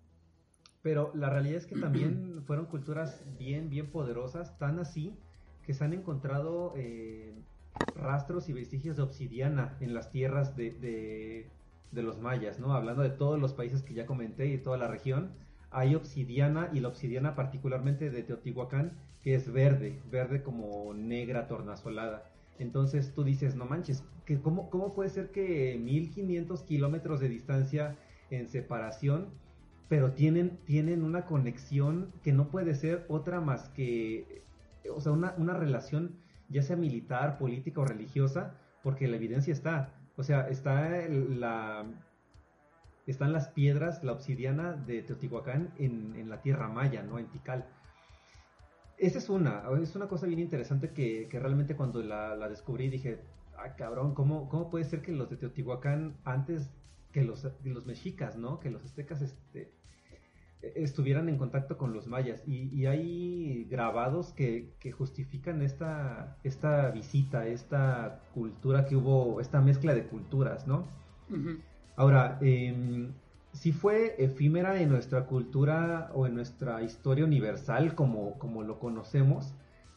[0.82, 5.18] pero la realidad es que también fueron culturas bien, bien poderosas, tan así
[5.66, 7.36] que se han encontrado eh,
[7.96, 11.50] rastros y vestigios de obsidiana en las tierras de, de,
[11.92, 12.74] los mayas, ¿no?
[12.74, 15.32] Hablando de todos los países que ya comenté y toda la región,
[15.72, 22.30] hay obsidiana y la obsidiana particularmente de Teotihuacán, que es verde, verde como negra tornasolada.
[22.60, 27.96] Entonces tú dices, no manches, que cómo, ¿cómo puede ser que 1500 kilómetros de distancia
[28.30, 29.28] en separación,
[29.90, 34.44] pero tienen, tienen una conexión que no puede ser otra más que,
[34.94, 36.18] o sea, una, una relación
[36.50, 39.94] ya sea militar, política o religiosa, porque la evidencia está.
[40.18, 41.86] O sea, está la,
[43.06, 47.20] están las piedras, la obsidiana de Teotihuacán en, la tierra maya, ¿no?
[47.20, 47.66] En Tikal.
[48.98, 53.22] Esa es una, es una cosa bien interesante que, realmente cuando la, descubrí dije,
[53.58, 56.72] ah, cabrón, ¿cómo, ¿cómo puede ser que los de Teotihuacán antes
[57.12, 58.60] que los, los mexicas, ¿no?
[58.60, 59.72] Que los aztecas este,
[60.62, 62.44] estuvieran en contacto con los mayas.
[62.48, 70.06] Y, hay grabados que, justifican esta, esta visita, esta cultura que hubo, esta mezcla de
[70.06, 70.86] culturas, ¿no?
[71.96, 73.10] Ahora, eh,
[73.54, 79.54] si fue efímera en nuestra cultura o en nuestra historia universal como, como lo conocemos,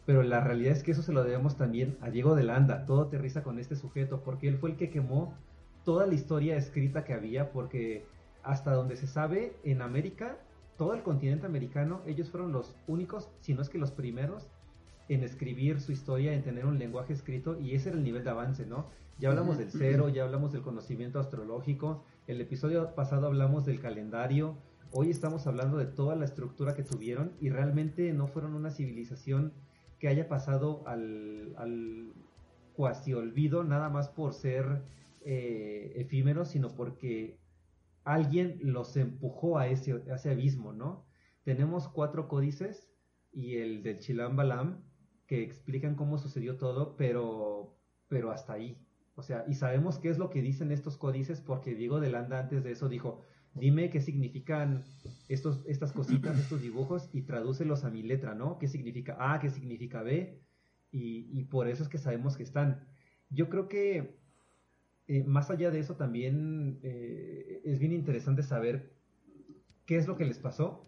[0.07, 2.87] pero la realidad es que eso se lo debemos también a Diego de Landa.
[2.87, 5.35] Todo aterriza con este sujeto, porque él fue el que quemó
[5.85, 8.07] toda la historia escrita que había, porque
[8.43, 10.39] hasta donde se sabe, en América
[10.81, 14.49] todo el continente americano, ellos fueron los únicos, si no es que los primeros,
[15.11, 18.31] en escribir su historia, en tener un lenguaje escrito, y ese era el nivel de
[18.31, 18.87] avance, ¿no?
[19.19, 24.57] Ya hablamos del cero, ya hablamos del conocimiento astrológico, el episodio pasado hablamos del calendario,
[24.91, 29.53] hoy estamos hablando de toda la estructura que tuvieron y realmente no fueron una civilización
[29.99, 32.15] que haya pasado al, al
[32.73, 34.81] cuasi olvido nada más por ser
[35.27, 37.37] eh, efímeros, sino porque
[38.15, 41.07] alguien los empujó a ese, ese abismo, ¿no?
[41.45, 42.91] Tenemos cuatro códices
[43.33, 44.83] y el del Chilam Balam
[45.27, 48.85] que explican cómo sucedió todo, pero, pero hasta ahí.
[49.15, 52.41] O sea, y sabemos qué es lo que dicen estos códices porque Diego de Landa
[52.41, 53.21] antes de eso dijo,
[53.55, 54.85] dime qué significan
[55.29, 58.59] estos, estas cositas, estos dibujos y tradúcelos a mi letra, ¿no?
[58.59, 59.39] ¿Qué significa A?
[59.41, 60.43] ¿Qué significa B?
[60.91, 62.89] Y, y por eso es que sabemos que están.
[63.29, 64.20] Yo creo que
[65.11, 68.93] eh, más allá de eso también eh, es bien interesante saber
[69.85, 70.87] qué es lo que les pasó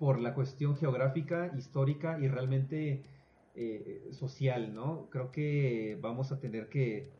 [0.00, 3.04] por la cuestión geográfica, histórica y realmente
[3.54, 5.08] eh, social, ¿no?
[5.10, 7.12] Creo que vamos a tener que,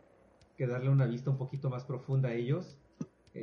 [0.58, 2.76] darle una vista un poquito más profunda a ellos.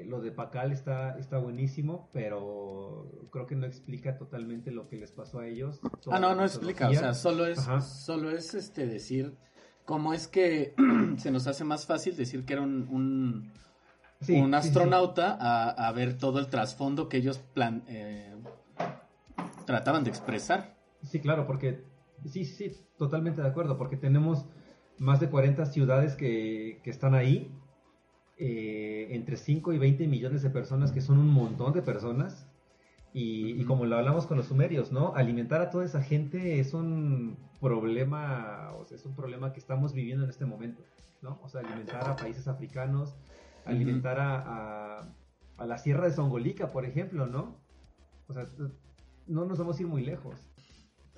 [0.06, 5.14] lo de Pacal está, está buenísimo, pero creo que no explica totalmente lo que les
[5.14, 5.80] pasó a ellos.
[6.12, 9.38] Ah, no, no explica, o sea, solo es, solo es este decir
[9.88, 10.76] ¿Cómo es que
[11.18, 13.50] se nos hace más fácil decir que era un,
[14.28, 18.36] un, astronauta A, ver todo el trasfondo que ellos plan, eh,
[19.66, 20.76] trataban de expresar.
[21.04, 21.86] Sí, claro, porque
[22.26, 24.46] sí, sí, totalmente de acuerdo, porque tenemos
[24.98, 27.50] más de 40 ciudades que, que están ahí,
[28.38, 32.47] eh, entre 5 y 20 millones de personas, que son un montón de personas,
[33.20, 35.16] y, como lo hablamos con los sumerios, ¿no?
[35.16, 39.94] Alimentar a toda esa gente es un problema, o sea, es un problema que estamos
[39.94, 40.84] viviendo en este momento,
[41.24, 41.40] ¿no?
[41.42, 43.16] O sea, alimentar a países africanos,
[43.66, 45.00] alimentar a,
[45.58, 47.60] a, la Sierra de Songolica, por ejemplo, ¿no?
[48.28, 48.46] O sea,
[49.26, 50.36] no nos vamos a ir muy lejos.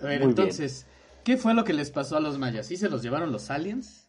[0.02, 0.88] A ver, entonces,
[1.26, 2.68] ¿qué fue lo que les pasó a los mayas?
[2.68, 4.08] ¿Sí se los llevaron los aliens?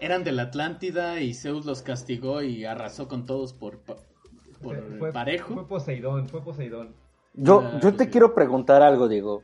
[0.00, 5.54] ¿Eran de la Atlántida y Zeus los castigó y arrasó con todos por, por parejo?
[5.54, 6.99] Fue Poseidón, fue Poseidón.
[7.34, 9.42] Yo, ah, yo te quiero preguntar algo, Diego.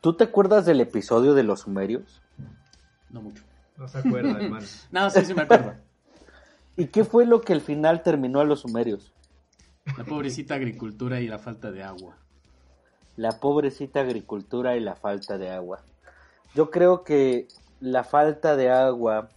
[0.00, 2.20] ¿Tú te acuerdas del episodio de los sumerios?
[3.10, 3.42] No mucho.
[3.76, 4.66] No se acuerda, hermano.
[4.90, 5.74] no, sí, sí me acuerdo.
[6.76, 9.12] ¿Y qué fue lo que al final terminó a los sumerios?
[9.98, 12.16] La pobrecita agricultura y la falta de agua.
[13.16, 15.80] La pobrecita agricultura y la falta de agua.
[16.54, 17.48] Yo creo que
[17.80, 19.28] la falta de agua,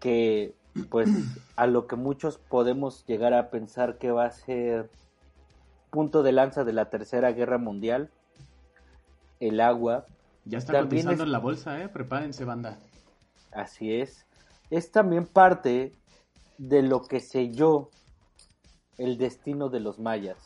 [0.00, 0.54] que
[0.90, 1.08] pues
[1.56, 4.90] a lo que muchos podemos llegar a pensar que va a ser
[5.96, 8.10] punto de lanza de la Tercera Guerra Mundial,
[9.40, 10.04] el agua.
[10.44, 11.88] Ya está cotizando en la bolsa, ¿eh?
[11.88, 12.78] Prepárense, banda.
[13.50, 14.26] Así es.
[14.68, 15.94] Es también parte
[16.58, 17.88] de lo que selló
[18.98, 20.36] el destino de los mayas.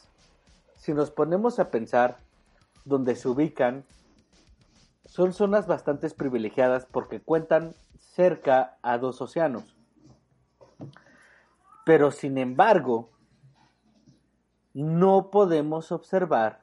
[0.77, 2.19] Si nos ponemos a pensar
[2.85, 3.85] donde se ubican,
[5.05, 9.65] son zonas bastante privilegiadas porque cuentan cerca a dos océanos.
[11.85, 13.11] Pero sin embargo,
[14.83, 16.63] no podemos observar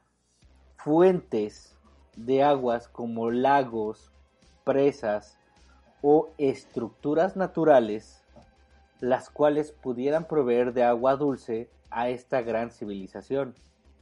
[0.76, 1.76] fuentes
[2.16, 4.12] de aguas como lagos,
[4.64, 5.38] presas
[6.02, 8.24] o estructuras naturales,
[9.00, 13.54] las cuales pudieran proveer de agua dulce a esta gran civilización.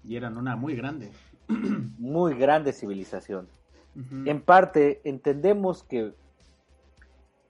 [0.04, 1.10] Y eran una muy grande.
[1.98, 3.48] Muy grande civilización.
[4.26, 6.12] En parte entendemos que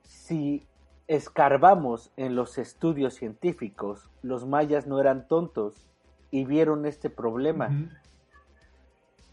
[0.02, 0.64] si
[1.08, 5.88] escarbamos en los estudios científicos, los mayas no eran tontos
[6.30, 7.70] y vieron este problema.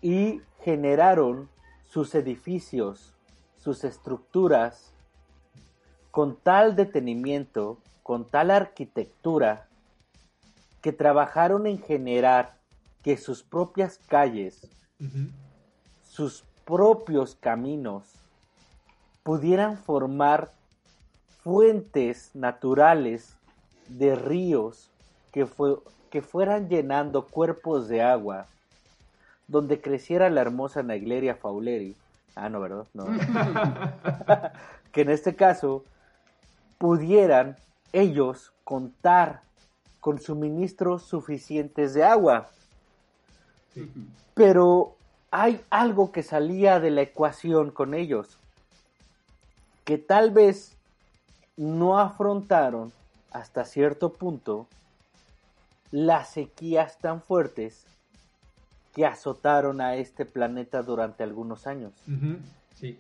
[0.02, 1.50] Y generaron
[1.86, 3.14] sus edificios,
[3.58, 4.94] sus estructuras
[6.12, 9.68] con tal detenimiento, con tal arquitectura,
[10.82, 12.58] que trabajaron en generar
[13.02, 14.70] que sus propias calles,
[16.04, 18.14] sus propios caminos,
[19.24, 20.52] pudieran formar
[21.42, 23.38] fuentes naturales
[23.88, 24.92] de ríos
[25.32, 25.48] que,
[26.14, 28.46] que fueran llenando cuerpos de agua,
[29.48, 31.96] donde creciera la hermosa Naegleria fauleri.
[32.36, 32.86] Ah, no, ¿verdad?
[32.94, 33.06] No.
[34.92, 35.84] que en este caso
[36.78, 37.58] pudieran
[37.94, 39.42] ellos contar
[40.00, 42.48] con suministros suficientes de agua.
[44.36, 44.96] Pero
[45.32, 48.38] hay algo que salía de la ecuación con ellos,
[49.84, 50.78] que tal vez
[51.58, 52.94] no afrontaron
[53.32, 54.68] hasta cierto punto
[55.94, 57.86] las sequías tan fuertes
[58.96, 61.94] que azotaron a este planeta durante algunos años.
[62.74, 62.98] Sí.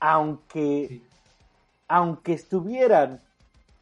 [0.00, 1.02] Aunque,
[1.86, 3.20] aunque estuvieran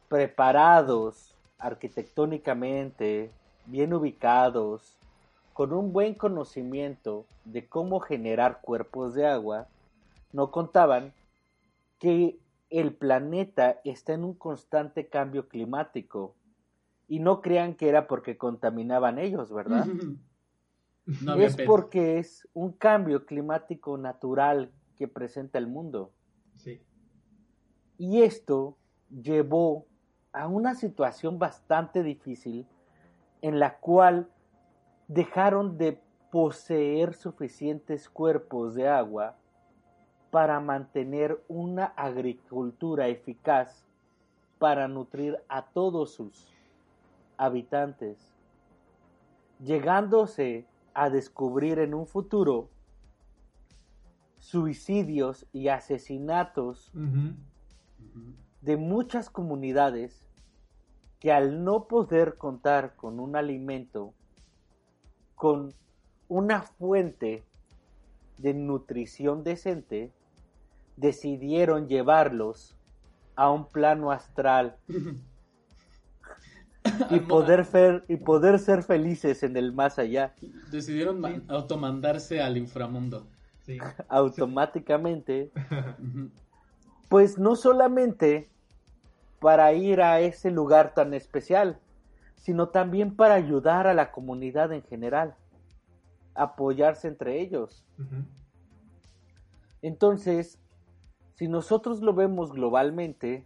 [0.09, 3.31] preparados arquitectónicamente,
[3.65, 4.97] bien ubicados,
[5.53, 9.69] con un buen conocimiento de cómo generar cuerpos de agua,
[10.33, 11.13] no contaban
[11.97, 12.37] que
[12.69, 16.35] el planeta está en un constante cambio climático.
[17.07, 19.85] Y no crean que era porque contaminaban ellos, ¿verdad?
[21.37, 26.11] es porque es un cambio climático natural que presenta el mundo.
[26.55, 26.81] Sí.
[27.97, 28.77] Y esto
[29.09, 29.85] llevó
[30.33, 32.67] a una situación bastante difícil
[33.41, 34.29] en la cual
[35.07, 36.01] dejaron de
[36.31, 39.37] poseer suficientes cuerpos de agua
[40.31, 43.85] para mantener una agricultura eficaz
[44.57, 46.54] para nutrir a todos sus
[47.37, 48.33] habitantes,
[49.59, 52.69] llegándose a descubrir en un futuro
[54.39, 56.91] suicidios y asesinatos
[58.61, 60.23] de muchas comunidades
[61.19, 64.13] que al no poder contar con un alimento,
[65.35, 65.73] con
[66.27, 67.43] una fuente
[68.37, 70.11] de nutrición decente,
[70.97, 72.77] decidieron llevarlos
[73.35, 74.77] a un plano astral
[77.09, 80.33] y poder ser y poder ser felices en el más allá.
[80.71, 83.27] Decidieron automandarse al inframundo.
[84.09, 85.51] Automáticamente.
[87.09, 88.49] pues no solamente
[89.39, 91.79] para ir a ese lugar tan especial,
[92.35, 95.35] sino también para ayudar a la comunidad en general,
[96.33, 97.85] apoyarse entre ellos.
[99.81, 100.59] Entonces,
[101.35, 103.45] si nosotros lo vemos globalmente,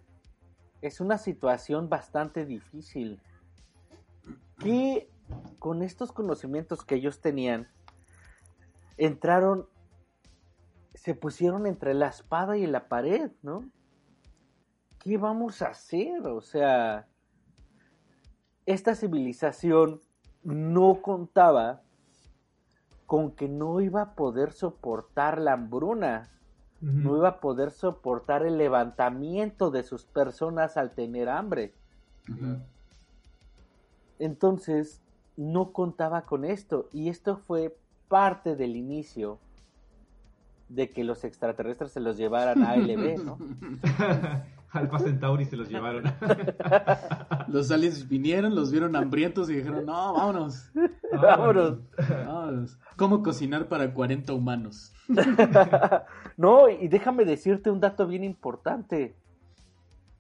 [0.81, 3.19] es una situación bastante difícil.
[4.60, 5.10] Que
[5.57, 7.68] con estos conocimientos que ellos tenían,
[8.97, 9.68] entraron,
[10.93, 13.70] se pusieron entre la espada y la pared, ¿no?
[14.99, 16.28] ¿Qué vamos a hacer?
[16.28, 17.07] O sea,
[18.66, 20.01] esta civilización
[20.43, 21.84] no contaba
[23.05, 26.30] con que no iba a poder soportar la hambruna
[26.82, 31.74] no iba a poder soportar el levantamiento de sus personas al tener hambre.
[34.20, 35.01] Entonces,
[35.38, 36.89] no contaba con esto.
[36.91, 37.76] Y esto fue
[38.07, 39.39] parte del inicio
[40.67, 43.38] de que los extraterrestres se los llevaran a ALB, ¿no?
[44.72, 46.03] Alpha Centauri se los llevaron.
[47.47, 50.72] los aliens vinieron, los vieron hambrientos y dijeron, no, vámonos.
[51.11, 51.80] Vámonos.
[51.97, 52.78] vámonos.
[52.95, 54.93] ¿Cómo cocinar para 40 humanos?
[56.38, 59.15] no, y déjame decirte un dato bien importante.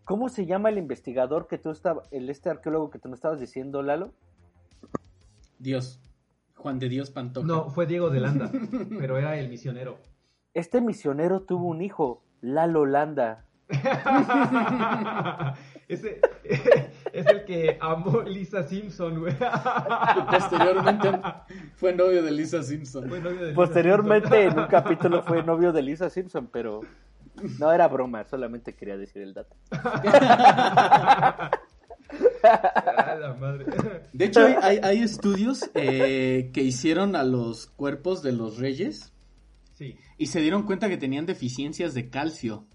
[0.09, 3.39] ¿Cómo se llama el investigador que tú estabas, el este arqueólogo que tú me estabas
[3.39, 4.11] diciendo, Lalo?
[5.59, 6.01] Dios.
[6.55, 7.45] Juan de Dios Pantoja.
[7.45, 8.49] No, fue Diego de Landa,
[8.99, 9.99] pero era el misionero.
[10.55, 13.45] Este misionero tuvo un hijo, Lalo Landa.
[15.87, 16.19] Ese
[17.13, 19.35] es el que amó Lisa Simpson, güey.
[20.31, 21.21] Posteriormente
[21.75, 23.11] fue novio de Lisa Simpson.
[23.53, 26.81] Posteriormente en un capítulo fue novio de Lisa Simpson, pero
[27.59, 29.55] no era broma, solamente quería decir el dato.
[34.13, 39.13] De hecho, hay, estudios eh, que hicieron a los cuerpos de los reyes
[40.17, 42.65] y se dieron cuenta que tenían deficiencias de calcio.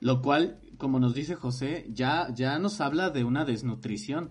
[0.00, 4.30] Lo cual, como nos dice José, ya, ya nos habla de una desnutrición.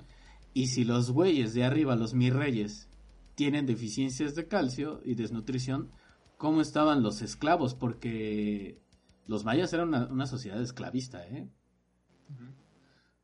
[0.54, 2.88] Y si los güeyes de arriba, los mi reyes,
[3.36, 5.92] tienen deficiencias de calcio y desnutrición,
[6.38, 7.76] ¿cómo estaban los esclavos?
[7.76, 8.80] Porque
[9.28, 11.50] los mayas eran una, sociedad esclavista, ¿eh?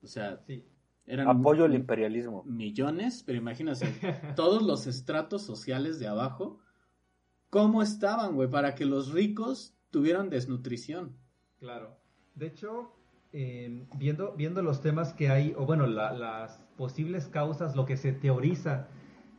[0.01, 0.41] O sea,
[1.05, 2.43] eran apoyo al imperialismo.
[2.43, 3.87] Millones, pero imagínate,
[4.35, 6.59] todos los estratos sociales de abajo,
[7.49, 8.49] ¿cómo estaban, güey?
[8.49, 11.15] Para que los ricos tuvieran desnutrición.
[11.59, 11.97] Claro.
[12.35, 12.93] De hecho,
[13.31, 18.11] em, viendo, viendo los temas que hay, o bueno, las posibles causas, lo que se
[18.11, 18.87] teoriza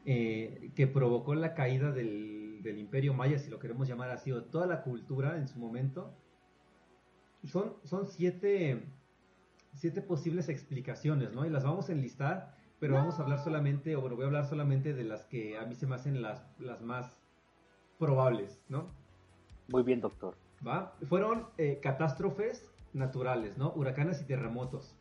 [0.07, 4.45] eh, que provocó la caída del, del, imperio maya, si lo queremos llamar así, o
[4.45, 6.15] toda la cultura en su momento,
[7.47, 8.83] son, son siete,
[9.75, 11.45] siete posibles explicaciones, ¿no?
[11.47, 14.47] Y las vamos a enlistar, pero vamos a hablar solamente, o bueno, voy a hablar
[14.47, 17.19] solamente de las que a mí se me hacen las, las más
[17.99, 18.89] probables, ¿no?
[19.69, 20.35] Muy bien, doctor.
[20.67, 20.95] ¿Va?
[21.09, 23.73] Fueron eh, catástrofes naturales, ¿no?
[23.75, 24.97] Huracanes y terremotos.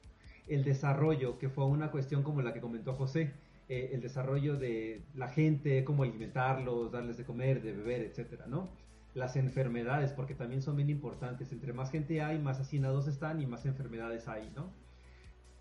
[0.48, 3.34] El desarrollo, que fue una cuestión como la que comentó José,
[3.70, 8.70] eh, el desarrollo de la gente, cómo alimentarlos, darles de comer, de beber, etcétera, ¿no?
[9.14, 11.52] Las enfermedades, porque también son bien importantes.
[11.52, 14.72] Entre más gente hay, más hacinados están y más enfermedades hay, ¿no?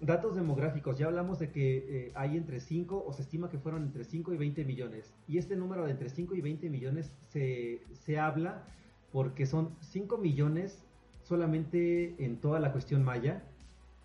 [0.00, 3.84] Datos demográficos, ya hablamos de que eh, hay entre 5, o se estima que fueron
[3.84, 5.14] entre 5 y 20 millones.
[5.28, 8.64] Y este número de entre 5 y 20 millones se, se habla
[9.12, 10.82] porque son 5 millones
[11.22, 13.44] solamente en toda la cuestión maya,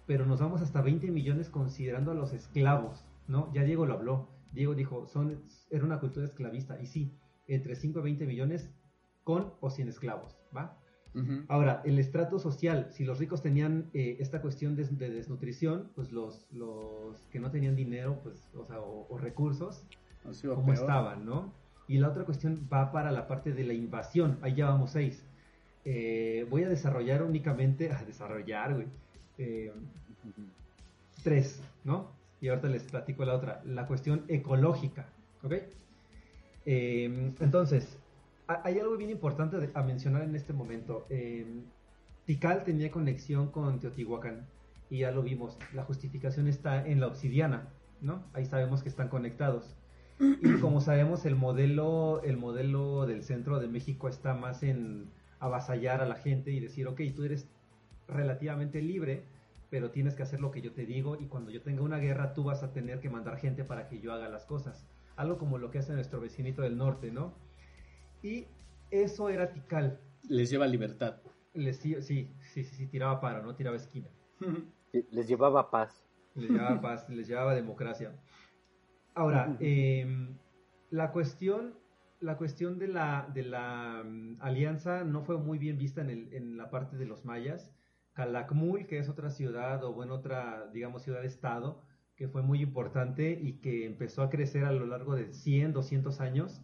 [0.05, 3.51] pero nos vamos hasta 20 millones considerando a los esclavos, ¿no?
[3.53, 4.29] Ya Diego lo habló.
[4.53, 5.41] Diego dijo, son,
[5.71, 7.17] era una cultura esclavista, y sí,
[7.47, 8.69] entre 5 y 20 millones
[9.27, 10.77] con o sin esclavos, ¿va?
[11.49, 16.45] Ahora, el estrato social, si los ricos tenían eh, esta cuestión de, desnutrición, pues los,
[16.53, 19.83] los que no tenían dinero, pues, o sea, o, recursos,
[20.43, 21.51] ¿cómo estaban, no?
[21.89, 25.25] Y la otra cuestión va para la parte de la invasión, ahí ya vamos seis.
[25.83, 28.87] Eh, voy a desarrollar únicamente, a desarrollar, güey,
[29.39, 29.73] eh,
[31.21, 32.11] tres, ¿no?
[32.39, 35.09] Y ahorita les platico la otra, la cuestión ecológica,
[35.43, 35.53] ¿ok?
[36.69, 37.96] entonces,
[38.47, 41.05] hay algo bien importante a mencionar en este momento.
[41.09, 41.45] Eh,
[42.25, 44.47] Tikal tenía conexión con Teotihuacán
[44.89, 45.57] y ya lo vimos.
[45.73, 47.69] La justificación está en la obsidiana,
[48.01, 48.23] ¿no?
[48.33, 49.75] Ahí sabemos que están conectados.
[50.19, 56.01] Y como sabemos, el modelo, el modelo del centro de México está más en avasallar
[56.01, 57.47] a la gente y decir, ok, tú eres
[58.07, 59.23] relativamente libre,
[59.69, 62.33] pero tienes que hacer lo que yo te digo y cuando yo tenga una guerra
[62.33, 64.85] tú vas a tener que mandar gente para que yo haga las cosas.
[65.17, 67.33] Algo como lo que hace nuestro vecinito del norte, ¿no?
[68.27, 68.45] Y
[68.91, 70.01] eso era Tikal.
[70.27, 71.21] Les lleva libertad.
[71.53, 74.09] Les, sí, sí, sí, sí, tiraba paro, no tiraba esquina.
[74.91, 76.03] les llevaba paz.
[76.35, 78.11] Les llevaba paz, les llevaba democracia.
[79.15, 80.37] Ahora, em,
[80.89, 81.75] la cuestión,
[82.19, 86.33] la cuestión de la, de la mm, alianza no fue muy bien vista en, el,
[86.33, 87.73] en la parte de los mayas.
[88.11, 91.81] Calakmul, que es otra ciudad, o bueno, otra, digamos, ciudad-estado,
[92.17, 96.19] que fue muy importante y que empezó a crecer a lo largo de 100, 200
[96.19, 96.61] años,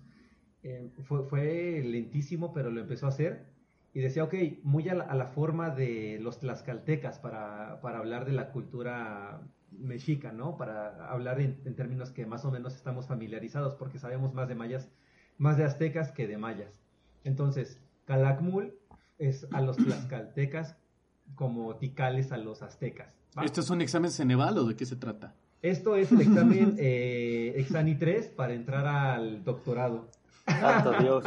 [0.63, 3.45] eh, fue, fue, lentísimo, pero lo empezó a hacer.
[3.93, 4.33] Y decía, ok,
[4.63, 9.41] muy a la, forma de los tlaxcaltecas para, para, hablar de la cultura
[9.71, 10.57] mexica, ¿no?
[10.57, 14.89] Para hablar en, términos que más o menos estamos familiarizados, porque sabemos más de mayas,
[15.37, 16.73] más de aztecas que de mayas.
[17.23, 18.73] Entonces, Calakmul
[19.19, 20.75] es a los tlaxcaltecas
[21.35, 23.15] como ticales a los aztecas.
[23.43, 25.35] ¿Esto es un examen Ceneval o de qué se trata?
[25.61, 30.09] Esto es el examen eh, Exani 3 para entrar al doctorado.
[30.45, 31.25] Santo Dios.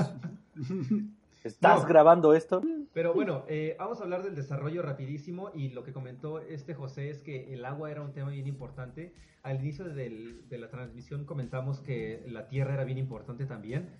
[1.44, 2.60] ¿Estás grabando esto?
[2.92, 7.10] Pero bueno, eh, vamos a hablar del desarrollo rapidísimo y lo que comentó este José
[7.10, 9.14] es que el agua era un tema bien importante.
[9.44, 13.90] Al inicio de la transmisión comentamos que la tierra era bien importante también.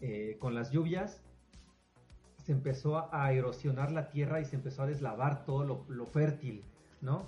[0.00, 1.22] Eh, con las lluvias
[2.38, 6.62] se empezó a erosionar la tierra y se empezó a deslavar todo lo, fértil,
[7.00, 7.26] ¿no?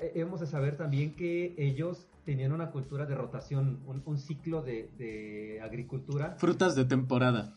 [0.00, 5.60] Eh, hemos de saber también que ellos tenían una cultura de rotación, un, ciclo de,
[5.64, 6.36] agricultura.
[6.36, 7.54] Frutas de temporada.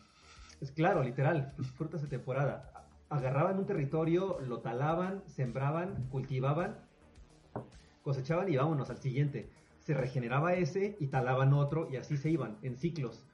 [0.62, 2.72] Es claro, literal, frutas de temporada.
[3.10, 6.78] Agarraban un territorio, lo talaban, sembraban, cultivaban,
[8.02, 9.50] cosechaban y vámonos al siguiente.
[9.80, 13.26] Se regeneraba ese y talaban otro y así se iban en ciclos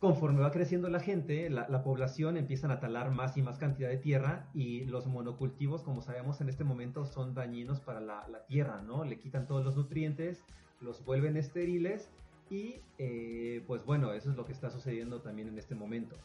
[0.00, 3.98] conforme va creciendo la gente, la, población empiezan a talar más y más cantidad de
[3.98, 9.04] tierra y los monocultivos, como sabemos en este momento, son dañinos para la, tierra, ¿no?
[9.04, 10.42] Le quitan todos los nutrientes,
[10.80, 12.08] los vuelven estériles
[12.48, 16.16] y eh, pues bueno, eso es lo que está sucediendo también en este momento.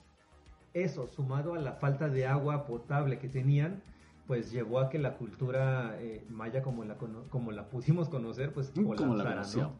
[0.73, 3.83] Eso, sumado a la falta de agua potable que tenían,
[4.25, 8.71] pues llevó a que la cultura eh, maya como la, como la pudimos conocer, pues
[8.71, 9.73] colapsara, ¿no?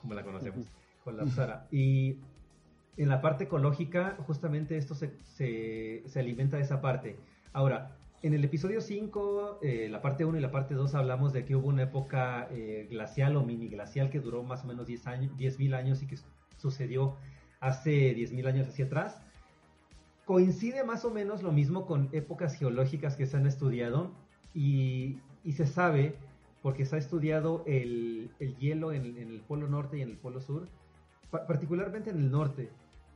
[0.00, 0.66] Como la conocemos,
[1.04, 1.68] colapsara.
[1.70, 2.16] Y
[3.02, 7.16] en la parte ecológica, justamente esto se, se, alimenta de esa parte.
[7.54, 11.46] Ahora, en el episodio 5, eh, la parte 1 y la parte 2 hablamos de
[11.46, 15.06] que hubo una época eh, glacial o mini glacial que duró más o menos 10
[15.06, 16.18] años, 10.000 años y que
[16.58, 17.16] sucedió
[17.58, 19.22] hace 10.000 años hacia atrás.
[20.26, 24.10] Coincide más o menos lo mismo con épocas geológicas que se han estudiado
[24.52, 26.16] y, y se sabe,
[26.60, 30.18] porque se ha estudiado el, el hielo en, en, el polo norte y en el
[30.18, 30.68] polo sur,
[31.30, 32.68] particularmente en el norte,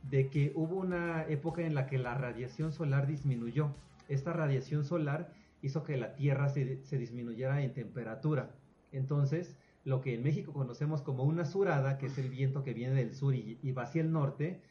[0.09, 3.73] de que hubo una época en la que la radiación solar disminuyó.
[4.07, 8.55] Esta radiación solar hizo que la Tierra se, disminuyera en temperatura.
[8.91, 12.95] Entonces, lo que en México conocemos como una surada, que es el viento que viene
[12.95, 14.61] del sur y, va hacia el norte,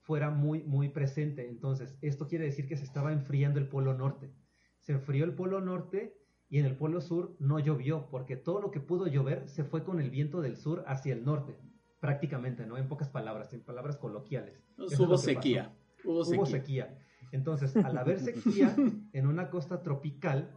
[0.00, 1.48] fuera muy, muy presente.
[1.48, 4.30] Entonces, esto quiere decir que se estaba enfriando el polo norte.
[4.78, 6.16] Se enfrió el polo norte
[6.48, 9.82] y en el polo sur no llovió, porque todo lo que pudo llover se fue
[9.82, 11.56] con el viento del sur hacia el norte,
[12.04, 12.76] prácticamente, ¿no?
[12.76, 14.62] En pocas palabras, en palabras coloquiales.
[14.76, 15.72] hubo sequía.
[16.04, 16.98] Hubo sequía.
[17.32, 18.76] Entonces, al haber sequía
[19.14, 20.52] en una costa tropical,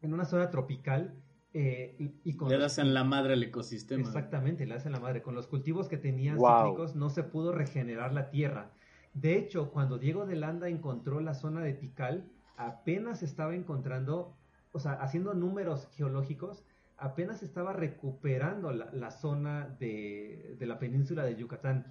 [0.00, 1.14] en una zona tropical,
[1.54, 4.02] eh, y, con le das en la madre al ecosistema.
[4.02, 5.22] Exactamente, le das en la madre.
[5.22, 8.72] Con los cultivos que tenían cítricos no se pudo regenerar la tierra.
[9.14, 14.36] De hecho, cuando Diego de Landa encontró la zona de Tikal, apenas estaba encontrando,
[14.72, 16.64] o sea, haciendo números geológicos,
[16.98, 21.86] apenas estaba recuperando la, zona de, de, la península de Yucatán.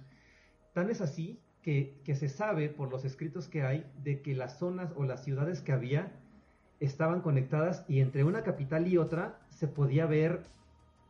[0.72, 4.58] Tan es así que, que se sabe por los escritos que hay de que las
[4.58, 6.12] zonas o las ciudades que había
[6.80, 10.42] estaban conectadas y entre una capital y otra se podía ver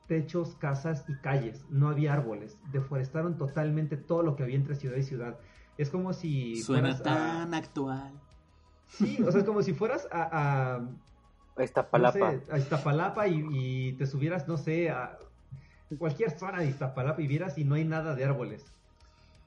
[0.06, 1.64] techos, casas y calles.
[1.70, 2.58] No había árboles.
[2.70, 5.38] Deforestaron totalmente todo lo que había entre ciudad y ciudad.
[5.78, 6.62] Es como si...
[6.62, 8.12] Suena tan actual.
[8.88, 10.76] Sí, o sea, es como si fueras a...
[10.76, 10.88] a...
[11.58, 12.34] Iztapalapa.
[12.50, 15.18] a Iztapalapa y, y, te subieras, no sé, a
[15.98, 18.72] cualquier zona de Iztapalapa y vieras y no hay nada de árboles.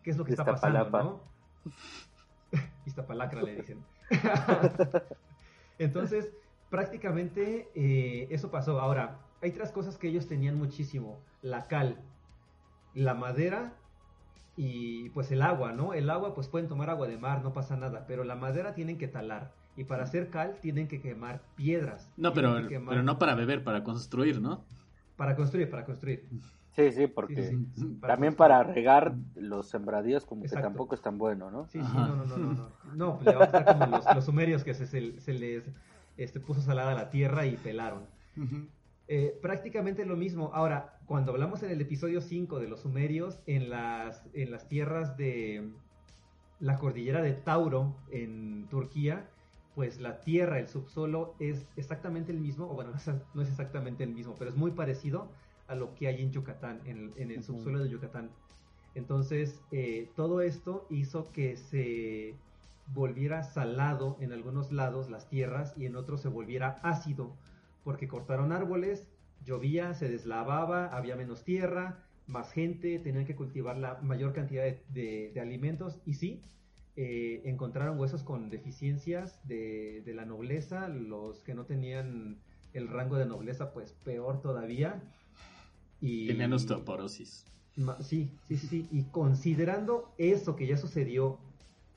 [0.04, 1.22] ¿Qué es lo que está pasando, no?
[2.86, 3.84] Iztapalacra le dicen.
[5.80, 6.32] Entonces,
[6.70, 8.80] prácticamente eh, eso pasó.
[8.80, 11.20] Ahora, hay tres cosas que ellos tenían muchísimo.
[11.42, 11.98] La cal,
[12.94, 13.74] la madera
[14.56, 15.94] y pues el agua, ¿no?
[15.94, 18.98] El agua pues pueden tomar agua de mar, no pasa nada, pero la madera tienen
[18.98, 19.52] que talar.
[19.78, 22.10] Y para hacer cal tienen que quemar piedras.
[22.18, 24.64] No, pero, pero no para beber, para construir, ¿no?
[25.18, 26.28] Para construir, para construir.
[26.76, 27.58] Sí, sí, porque
[28.02, 31.68] también para regar los sembradíos como que tampoco es tan bueno, ¿no?
[31.68, 32.70] Sí, sí, no, no, no, no.
[32.94, 35.64] No, pues le vamos a estar como los, sumerios que se, se, les
[36.18, 38.04] este, puso salada la tierra y pelaron.
[39.08, 40.52] Eh, prácticamente lo mismo.
[40.54, 45.16] Ahora, cuando hablamos en el episodio 5 de los sumerios, en las, en las tierras
[45.16, 45.70] de
[46.60, 49.30] la cordillera de Tauro, en Turquía,
[49.76, 52.92] pues la tierra, el subsuelo es exactamente el mismo, o bueno,
[53.34, 55.30] no es exactamente el mismo, pero es muy parecido
[55.68, 58.30] a lo que hay en Yucatán, en, el subsuelo de Yucatán.
[58.94, 62.36] Entonces, eh, todo esto hizo que se
[62.94, 67.36] volviera salado en algunos lados las tierras y en otros se volviera ácido,
[67.84, 69.10] porque cortaron árboles,
[69.44, 75.34] llovía, se deslavaba, había menos tierra, más gente, tenían que cultivar la mayor cantidad de,
[75.40, 76.42] alimentos y sí,
[76.98, 82.38] eh, encontraron huesos con deficiencias de, de, la nobleza, los que no tenían
[82.74, 85.02] el rango de nobleza, pues peor todavía.
[86.00, 87.46] Y, Tenían osteoporosis.
[88.00, 91.38] Sí, sí, sí, Y considerando eso que ya sucedió,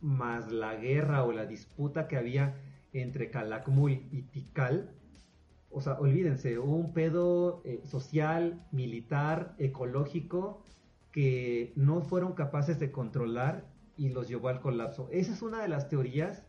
[0.00, 2.56] más la guerra o la disputa que había
[2.92, 4.90] entre Calakmul y Tikal,
[5.70, 10.62] o sea, olvídense, un pedo eh, social, militar, ecológico,
[11.12, 13.64] que no fueron capaces de controlar
[13.98, 15.08] y los llevó al colapso.
[15.10, 16.44] Esa es una de las teorías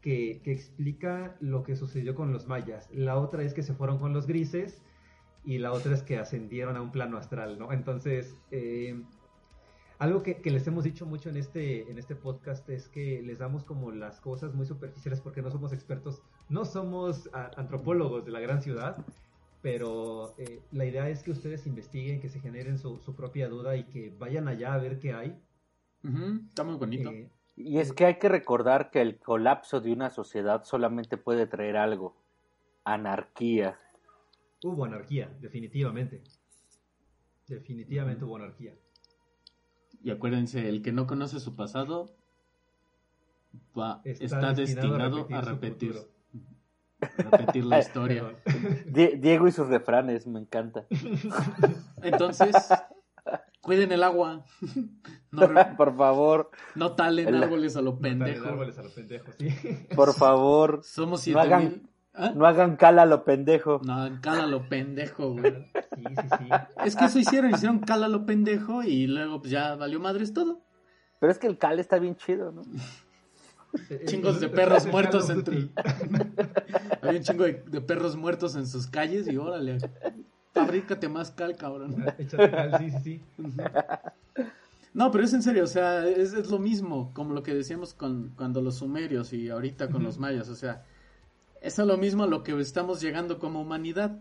[0.00, 2.88] que, que explica lo que sucedió con los mayas.
[2.92, 4.82] La otra es que se fueron con los grises
[5.44, 7.72] y la otra es que ascendieron a un plano astral, ¿no?
[7.72, 9.00] Entonces, eh,
[9.98, 13.64] algo que, les hemos dicho mucho en este, en este podcast es que les damos
[13.64, 16.20] como las cosas muy superficiales porque no somos expertos,
[16.50, 19.06] no somos antropólogos de la gran ciudad,
[19.62, 23.84] pero eh, la idea es que ustedes investiguen, que se generen su, propia duda y
[23.84, 25.40] que vayan allá a ver qué hay.
[26.48, 27.10] Está muy bonito.
[27.10, 31.46] Eh, y es que hay que recordar que el colapso de una sociedad solamente puede
[31.46, 32.16] traer algo,
[32.84, 33.78] anarquía.
[34.62, 36.22] Hubo anarquía, definitivamente.
[37.46, 38.74] Definitivamente hubo anarquía.
[40.02, 42.14] Y acuérdense, el que no conoce su pasado
[43.76, 45.94] va, está, destinado, a repetir,
[47.00, 48.34] repetir, la historia.
[48.86, 50.86] Diego y sus refranes, me encanta.
[52.02, 52.54] Entonces,
[53.66, 54.44] cuiden el agua.
[55.76, 56.50] Por favor.
[56.76, 58.48] No talen árboles a lo pendejo.
[58.48, 59.48] árboles a lo pendejo, sí.
[59.94, 60.80] Por favor.
[60.84, 61.82] Somos siete
[62.18, 62.32] ¿Ah?
[62.34, 63.82] No hagan cala lo pendejo.
[63.84, 65.52] No hagan cala lo pendejo, güey.
[65.52, 66.48] Sí, sí, sí.
[66.82, 70.62] Es que eso hicieron, hicieron cala lo pendejo y luego pues ya valió madres todo.
[71.20, 72.62] Pero es que el cal está bien chido, ¿no?
[74.06, 75.68] Chingos de perros muertos entre.
[77.02, 79.76] Había un chingo de, perros muertos en sus calles y órale.
[80.56, 82.04] Fabrícate más cal, cabrón.
[82.18, 83.20] Échate cal, sí, sí, sí.
[84.94, 87.92] No, pero es en serio, o sea, es, es lo mismo como lo que decíamos
[87.92, 90.84] con cuando los sumerios y ahorita con los mayas, o sea,
[91.60, 94.18] es lo mismo a lo que estamos llegando como humanidad.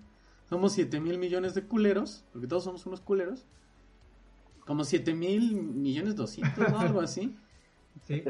[0.50, 3.46] Somos 7 mil millones de culeros, porque todos somos unos culeros.
[4.66, 7.36] Como 7 mil millones 200 o algo así.
[8.06, 8.24] Sí.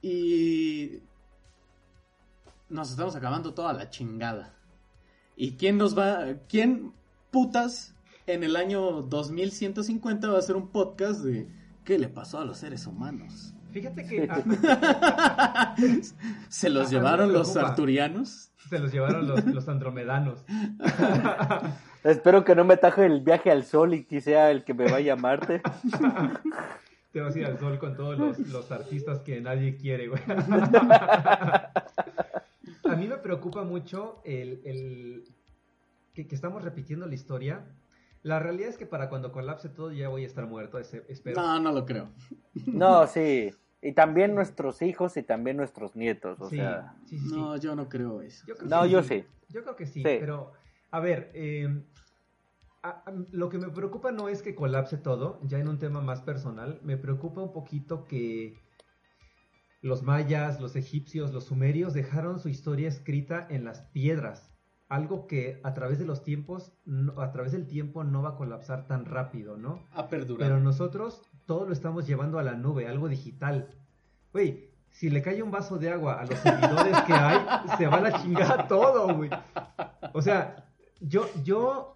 [0.00, 1.02] Y
[2.70, 4.54] nos estamos acabando toda la chingada.
[5.36, 6.94] ¿Y quién nos va, quién
[7.38, 7.94] putas
[8.26, 11.46] en el año 2150 va a hacer un podcast de
[11.84, 13.54] qué le pasó a los seres humanos?
[13.70, 14.28] Fíjate que...
[16.48, 18.50] ¿Se los llevaron los arturianos?
[18.68, 20.44] Se los llevaron los, andromedanos.
[22.02, 24.90] Espero que no me taje el viaje al sol y que sea el que me
[24.90, 25.62] vaya a Marte.
[27.12, 30.22] Te vas a ir al sol con todos los, artistas que nadie quiere, güey.
[32.82, 35.22] A mí me preocupa mucho el,
[36.26, 37.66] que, estamos repitiendo la historia.
[38.22, 41.40] La realidad es que para cuando colapse todo ya voy a estar muerto, espero.
[41.40, 42.10] No, no lo creo.
[42.66, 43.50] No, sí.
[43.80, 46.96] Y también nuestros hijos y también nuestros nietos, o sea...
[47.30, 48.44] no, yo no creo eso.
[48.64, 49.24] no, yo sí.
[49.48, 50.52] Yo creo que sí, pero...
[50.90, 51.68] A ver, eh,
[53.30, 56.80] lo que me preocupa no es que colapse todo, ya en un tema más personal,
[56.82, 58.54] me preocupa un poquito que
[59.80, 64.52] los mayas, los egipcios, los sumerios dejaron su historia escrita en las piedras,
[64.88, 66.72] algo que a través de los tiempos,
[67.16, 69.86] a través del tiempo no va a colapsar tan rápido, ¿no?
[69.92, 70.48] A perdurar.
[70.48, 73.68] Pero nosotros todo lo estamos llevando a la nube, algo digital.
[74.32, 77.38] Güey, si le cae un vaso de agua a los seguidores que hay,
[77.76, 79.30] se va a la chingada todo, güey.
[80.14, 80.64] O sea,
[81.00, 81.94] yo, yo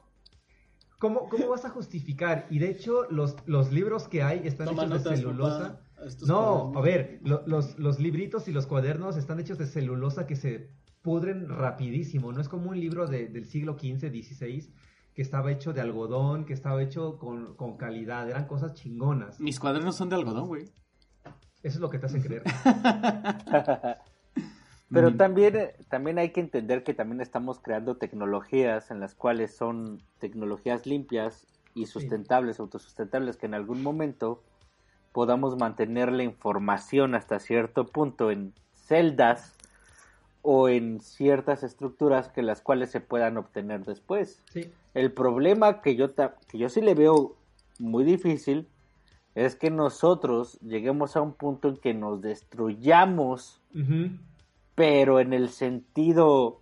[0.98, 2.46] ¿Cómo, ¿Cómo, vas a justificar?
[2.48, 5.80] Y de hecho, los, los libros que hay están hechos de celulosa.
[6.24, 10.70] No, a ver, los, los libritos y los cuadernos están hechos de celulosa que se
[11.02, 12.32] pudren rapidísimo.
[12.32, 14.72] No es como un libro del siglo XV, XVI,
[15.14, 18.30] que estaba hecho de algodón, que estaba hecho con, con calidad.
[18.30, 19.38] Eran cosas chingonas.
[19.40, 20.64] Mis cuadernos son de algodón, güey.
[21.62, 22.42] Eso es lo que te hace creer.
[24.90, 30.02] Pero también, también hay que entender que también estamos creando tecnologías en las cuales son
[30.18, 34.42] tecnologías limpias y sustentables, autosustentables, que en algún momento
[35.12, 39.56] podamos mantener la información hasta cierto punto en celdas
[40.42, 44.42] o en ciertas estructuras que las cuales se puedan obtener después.
[44.94, 47.36] El problema que yo, que yo sí le veo
[47.78, 48.68] muy difícil
[49.34, 53.62] es que nosotros lleguemos a un punto en que nos destruyamos
[54.74, 56.60] pero en el sentido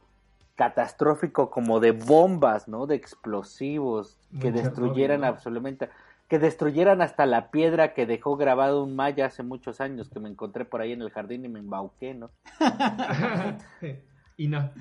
[0.56, 2.86] catastrófico como de bombas, ¿no?
[2.86, 5.88] De explosivos que destruyeran absolutamente,
[6.30, 10.28] que destruyeran hasta la piedra que dejó grabado un maya hace muchos años que me
[10.28, 12.30] encontré por ahí en el jardín y me embauqué, ¿no?
[14.36, 14.72] Ina.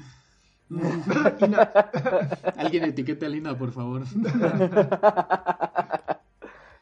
[0.70, 1.62] Ina.
[2.56, 4.04] Alguien etiquete a Lina, por favor.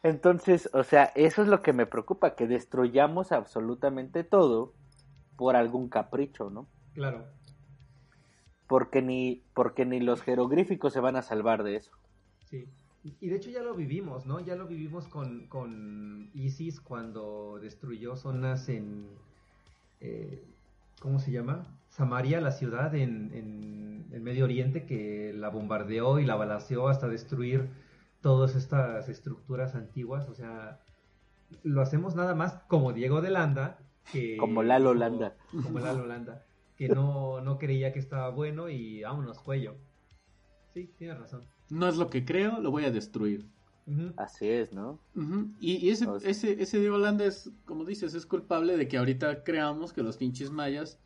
[0.02, 4.74] Entonces, o sea, eso es lo que me preocupa, que destruyamos absolutamente todo
[5.36, 6.68] por algún capricho, ¿no?
[6.92, 7.24] Claro.
[8.66, 11.92] Porque ni, porque ni los jeroglíficos se van a salvar de eso.
[12.44, 12.68] Sí.
[13.04, 14.40] Y de hecho ya lo vivimos, ¿no?
[14.40, 19.06] Ya lo vivimos con, con ISIS cuando destruyó zonas en...
[20.00, 20.44] Eh,
[21.00, 21.66] ¿Cómo se llama?
[21.88, 27.08] Samaria, la ciudad en, en el Medio Oriente, que la bombardeó y la balaceó hasta
[27.08, 27.68] destruir
[28.20, 30.28] todas estas estructuras antiguas.
[30.28, 30.80] O sea,
[31.62, 33.78] lo hacemos nada más como Diego de Landa,
[34.38, 35.36] como la Holanda.
[35.50, 36.44] Como la Holanda.
[36.76, 39.76] Que no, no creía que estaba bueno y vámonos, cuello.
[40.74, 41.42] Sí, tienes razón.
[41.70, 43.46] No es lo que creo, lo voy a destruir.
[44.16, 44.98] Así es, ¿no?
[45.60, 49.94] Y, ese, ese, ese Diego Holanda es, como dices, es culpable de que ahorita creamos
[49.94, 50.98] que los pinches mayas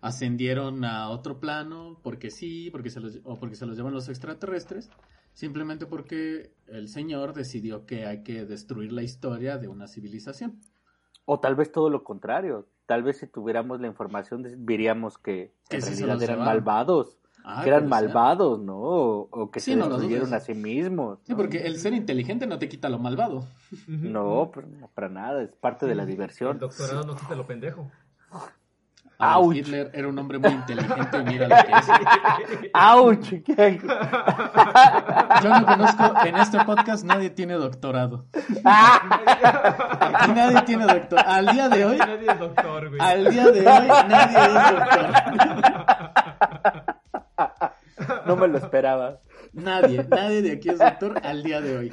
[0.00, 4.08] ascendieron a otro plano porque sí, porque se los, o porque se los llevan los
[4.08, 4.90] extraterrestres,
[5.32, 10.60] simplemente porque el señor decidió que hay que destruir la historia de una civilización.
[11.24, 12.68] O tal vez todo lo contrario.
[12.86, 17.17] Tal vez si tuviéramos la información diríamos que en realidad eran malvados.
[17.44, 18.76] Ah, que eran malvados, ¿no?
[18.76, 21.18] O, que se destruyeron a sí mismos.
[21.24, 23.46] Sí, porque el ser inteligente no te quita lo malvado.
[23.88, 24.50] No,
[24.94, 26.52] para nada, es parte de la diversión.
[26.52, 27.90] El doctorado no quita lo pendejo.
[29.20, 29.52] ¡Auch!
[29.52, 31.88] Hitler era un hombre muy inteligente y mira lo que es.
[32.72, 33.18] ¡Auch!
[35.42, 38.26] Yo no conozco, en este podcast nadie tiene doctorado.
[38.32, 38.60] Aquí
[40.32, 41.28] nadie tiene doctorado.
[41.28, 41.98] Al día de hoy.
[41.98, 43.00] Nadie es doctor, güey.
[43.00, 45.08] Al día de hoy nadie es doctor.
[48.28, 49.20] No me lo esperaba.
[49.52, 51.92] Nadie, nadie de aquí es doctor al día de hoy.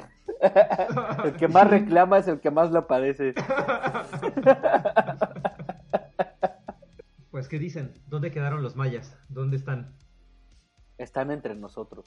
[1.24, 3.34] El que más reclama es el que más lo padece.
[7.30, 7.92] Pues, ¿qué dicen?
[8.06, 9.18] ¿Dónde quedaron los mayas?
[9.28, 9.94] ¿Dónde están?
[10.98, 12.06] Están entre nosotros.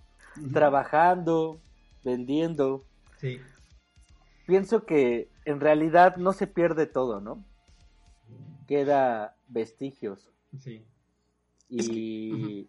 [0.54, 1.62] Trabajando,
[2.04, 2.86] vendiendo.
[3.18, 3.40] Sí.
[4.48, 7.44] Pienso que en realidad no se pierde todo, ¿no?
[8.68, 10.32] Queda vestigios.
[10.58, 10.86] Sí.
[11.70, 12.68] Y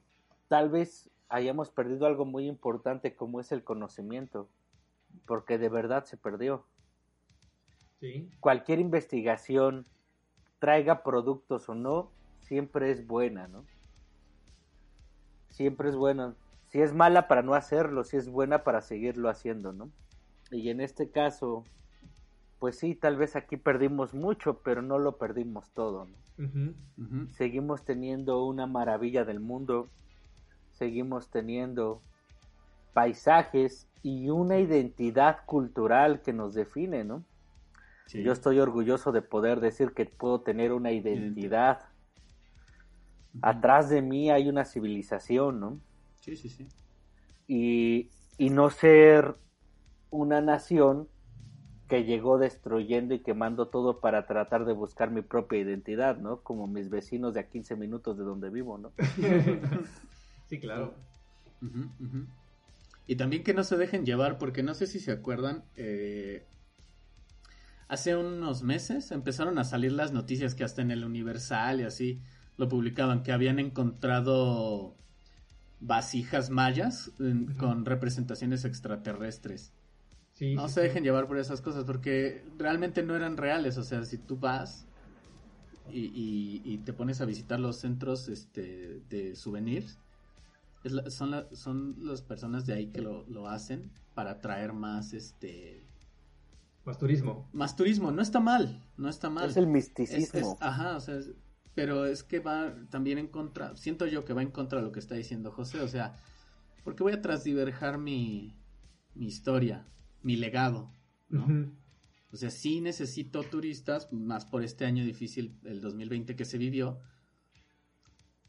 [0.48, 4.48] tal vez hayamos perdido algo muy importante como es el conocimiento,
[5.26, 6.64] porque de verdad se perdió.
[8.00, 8.28] Sí.
[8.40, 9.86] Cualquier investigación,
[10.58, 13.64] traiga productos o no, siempre es buena, ¿no?
[15.50, 16.34] siempre es bueno.
[16.68, 19.90] Si es mala para no hacerlo, si es buena para seguirlo haciendo, ¿no?
[20.50, 21.64] Y en este caso,
[22.58, 26.16] pues sí, tal vez aquí perdimos mucho, pero no lo perdimos todo, ¿no?
[27.32, 29.90] Seguimos teniendo una maravilla del mundo,
[30.80, 32.00] seguimos teniendo
[32.94, 37.22] paisajes y una identidad cultural que nos define, ¿no?
[38.08, 41.80] Yo estoy orgulloso de poder decir que puedo tener una identidad.
[43.42, 45.80] Atrás de mí hay una civilización, ¿no?
[46.22, 46.66] Sí, sí, sí.
[47.46, 48.08] Y,
[48.38, 49.36] y no ser
[50.08, 51.08] una nación
[51.88, 56.40] que llegó destruyendo y quemando todo para tratar de buscar mi propia identidad, ¿no?
[56.40, 58.92] Como mis vecinos de a 15 minutos de donde vivo, ¿no?
[60.50, 60.94] sí, claro.
[63.06, 66.44] Y también que no se dejen llevar, porque no sé si se acuerdan, eh,
[67.88, 72.20] hace unos meses empezaron a salir las noticias que hasta en el Universal y así
[72.56, 74.96] lo publicaban, que habían encontrado
[75.80, 77.10] vasijas mayas
[77.58, 79.72] con representaciones extraterrestres.
[80.40, 83.78] no se dejen llevar por esas cosas, porque realmente no eran reales.
[83.78, 84.86] O sea, si tú vas
[85.92, 89.98] y, te pones a visitar los centros este, de souvenirs,
[91.08, 95.86] son, son las personas de ahí que lo, lo hacen para atraer más este
[96.84, 97.48] más turismo.
[97.52, 99.50] Más turismo, no está mal, no está mal.
[99.50, 100.56] Es el misticismo.
[100.60, 101.18] ajá, o sea,
[101.74, 104.92] pero es que va también en contra, siento yo que va en contra de lo
[104.92, 106.16] que está diciendo José, o sea,
[106.82, 108.56] porque voy a transdiverjar mi,
[109.14, 109.86] mi historia,
[110.22, 110.92] mi legado,
[111.28, 111.70] ¿no?
[112.32, 116.98] O sea, sí necesito turistas, más por este año difícil, el 2020 que se vivió,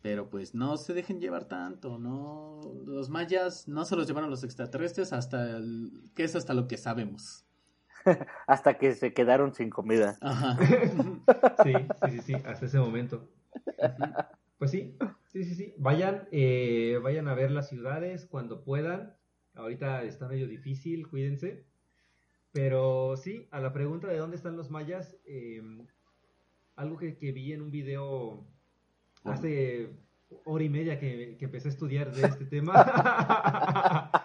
[0.01, 4.43] pero pues no se dejen llevar tanto, no, los mayas no se los llevaron los
[4.43, 7.45] extraterrestres hasta, el, que es hasta lo que sabemos.
[8.47, 10.17] hasta que se quedaron sin comida.
[11.63, 13.29] sí, sí, sí, sí, hasta ese momento.
[14.57, 14.95] Pues sí,
[15.27, 15.73] sí, sí, sí.
[15.77, 19.15] Vayan, eh, vayan a ver las ciudades cuando puedan.
[19.55, 21.65] Ahorita está medio difícil, cuídense.
[22.51, 25.87] Pero sí, a la pregunta de dónde están los mayas, em,
[26.75, 28.45] algo que, vi en un video
[29.23, 29.89] hace
[30.45, 32.73] hora y media que, que empecé a estudiar de este tema.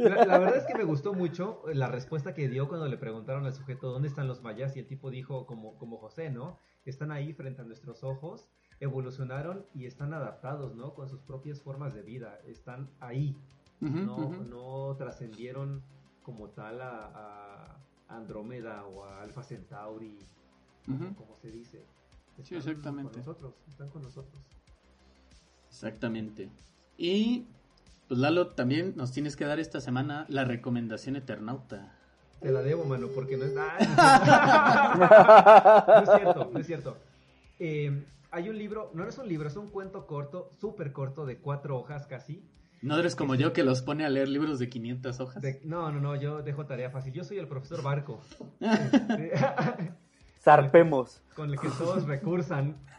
[0.00, 3.52] La, verdad es que me gustó mucho la respuesta que dio cuando le preguntaron al
[3.52, 6.58] sujeto dónde están los mayas y el tipo dijo como, como José, ¿no?
[6.86, 8.48] Están ahí frente a nuestros ojos,
[8.80, 10.94] evolucionaron y están adaptados, ¿no?
[10.94, 13.36] Con sus propias formas de vida, están ahí,
[13.80, 15.82] no, no trascendieron
[16.22, 17.76] como tal a,
[18.08, 20.18] Andrómeda o a Alpha Centauri,
[21.16, 21.84] como, se dice.
[22.42, 23.12] Sí, exactamente.
[23.12, 24.42] Con nosotros, están con nosotros.
[25.68, 26.48] Exactamente.
[26.96, 27.46] Y
[28.08, 31.94] pues Lalo, también nos tienes que dar esta semana la recomendación Eternauta.
[32.40, 33.78] Te la debo, mano, porque no es nada.
[35.86, 36.96] no es cierto, no es cierto.
[37.58, 41.38] Eh, hay un libro, no es un libro, es un cuento corto, súper corto, de
[41.38, 42.42] cuatro hojas casi.
[42.82, 45.44] ¿No eres como yo que los pone a leer libros de 500 hojas?
[45.64, 47.12] no, no, no, yo dejo tarea fácil.
[47.12, 48.22] Yo soy el profesor Barco.
[50.40, 51.22] Zarpemos.
[51.34, 52.76] Con el que todos recursan.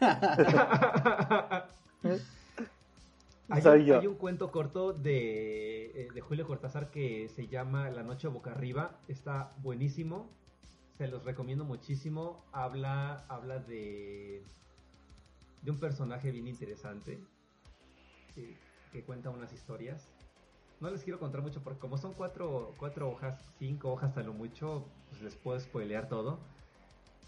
[3.48, 8.52] Hay, un, cuento corto de, eh, de, Julio Cortázar que se llama La noche boca
[8.52, 8.98] arriba.
[9.08, 10.30] Está buenísimo.
[10.96, 12.46] Se los recomiendo muchísimo.
[12.52, 14.42] Habla, habla de,
[15.62, 17.20] de un personaje bien interesante
[18.34, 20.08] que, cuenta unas historias.
[20.80, 24.32] No les quiero contar mucho porque como son cuatro, cuatro hojas, cinco hojas a lo
[24.32, 26.40] mucho, pues les puedo spoilear todo.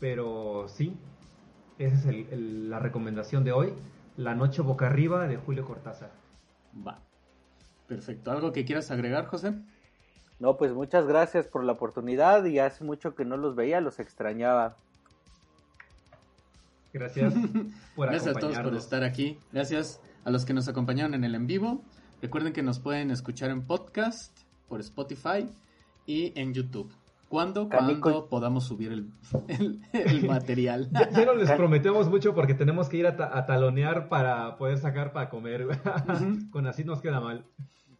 [0.00, 0.96] Pero sí,
[1.78, 3.72] esa es la recomendación de hoy.
[4.16, 6.12] La noche boca arriba de Julio Cortázar.
[6.86, 7.00] Va.
[7.86, 8.30] Perfecto.
[8.30, 9.54] ¿Algo que quieras agregar, José?
[10.38, 13.98] No, pues muchas gracias por la oportunidad y hace mucho que no los veía, los
[14.00, 14.76] extrañaba.
[16.92, 17.34] Gracias
[17.96, 19.38] por Gracias a todos por estar aquí.
[19.52, 21.82] Gracias a los que nos acompañaron en el en vivo.
[22.22, 24.36] Recuerden que nos pueden escuchar en podcast,
[24.68, 25.48] por Spotify
[26.06, 26.90] y en YouTube.
[27.34, 29.10] ¿Cuándo, cuando podamos subir el,
[30.28, 30.88] material?
[31.10, 35.30] ya, no les prometemos mucho porque tenemos que ir a, talonear para poder sacar para
[35.30, 35.66] comer.
[36.52, 37.44] Con así nos queda mal.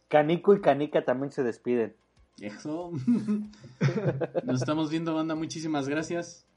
[0.07, 1.97] Canico y Canica también se despiden.
[2.39, 2.93] Eso.
[4.45, 5.35] Nos estamos viendo, banda.
[5.35, 6.47] Muchísimas gracias.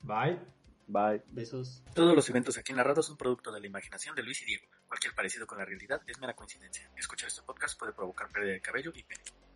[0.00, 0.38] Bye.
[0.86, 1.22] Bye.
[1.30, 1.84] Besos.
[1.92, 4.64] Todos los eventos aquí narrados son producto de la imaginación de Luis y Diego.
[4.86, 6.90] Cualquier parecido con la realidad es mera coincidencia.
[6.96, 9.47] Escuchar este podcast puede provocar pérdida de cabello y pelo.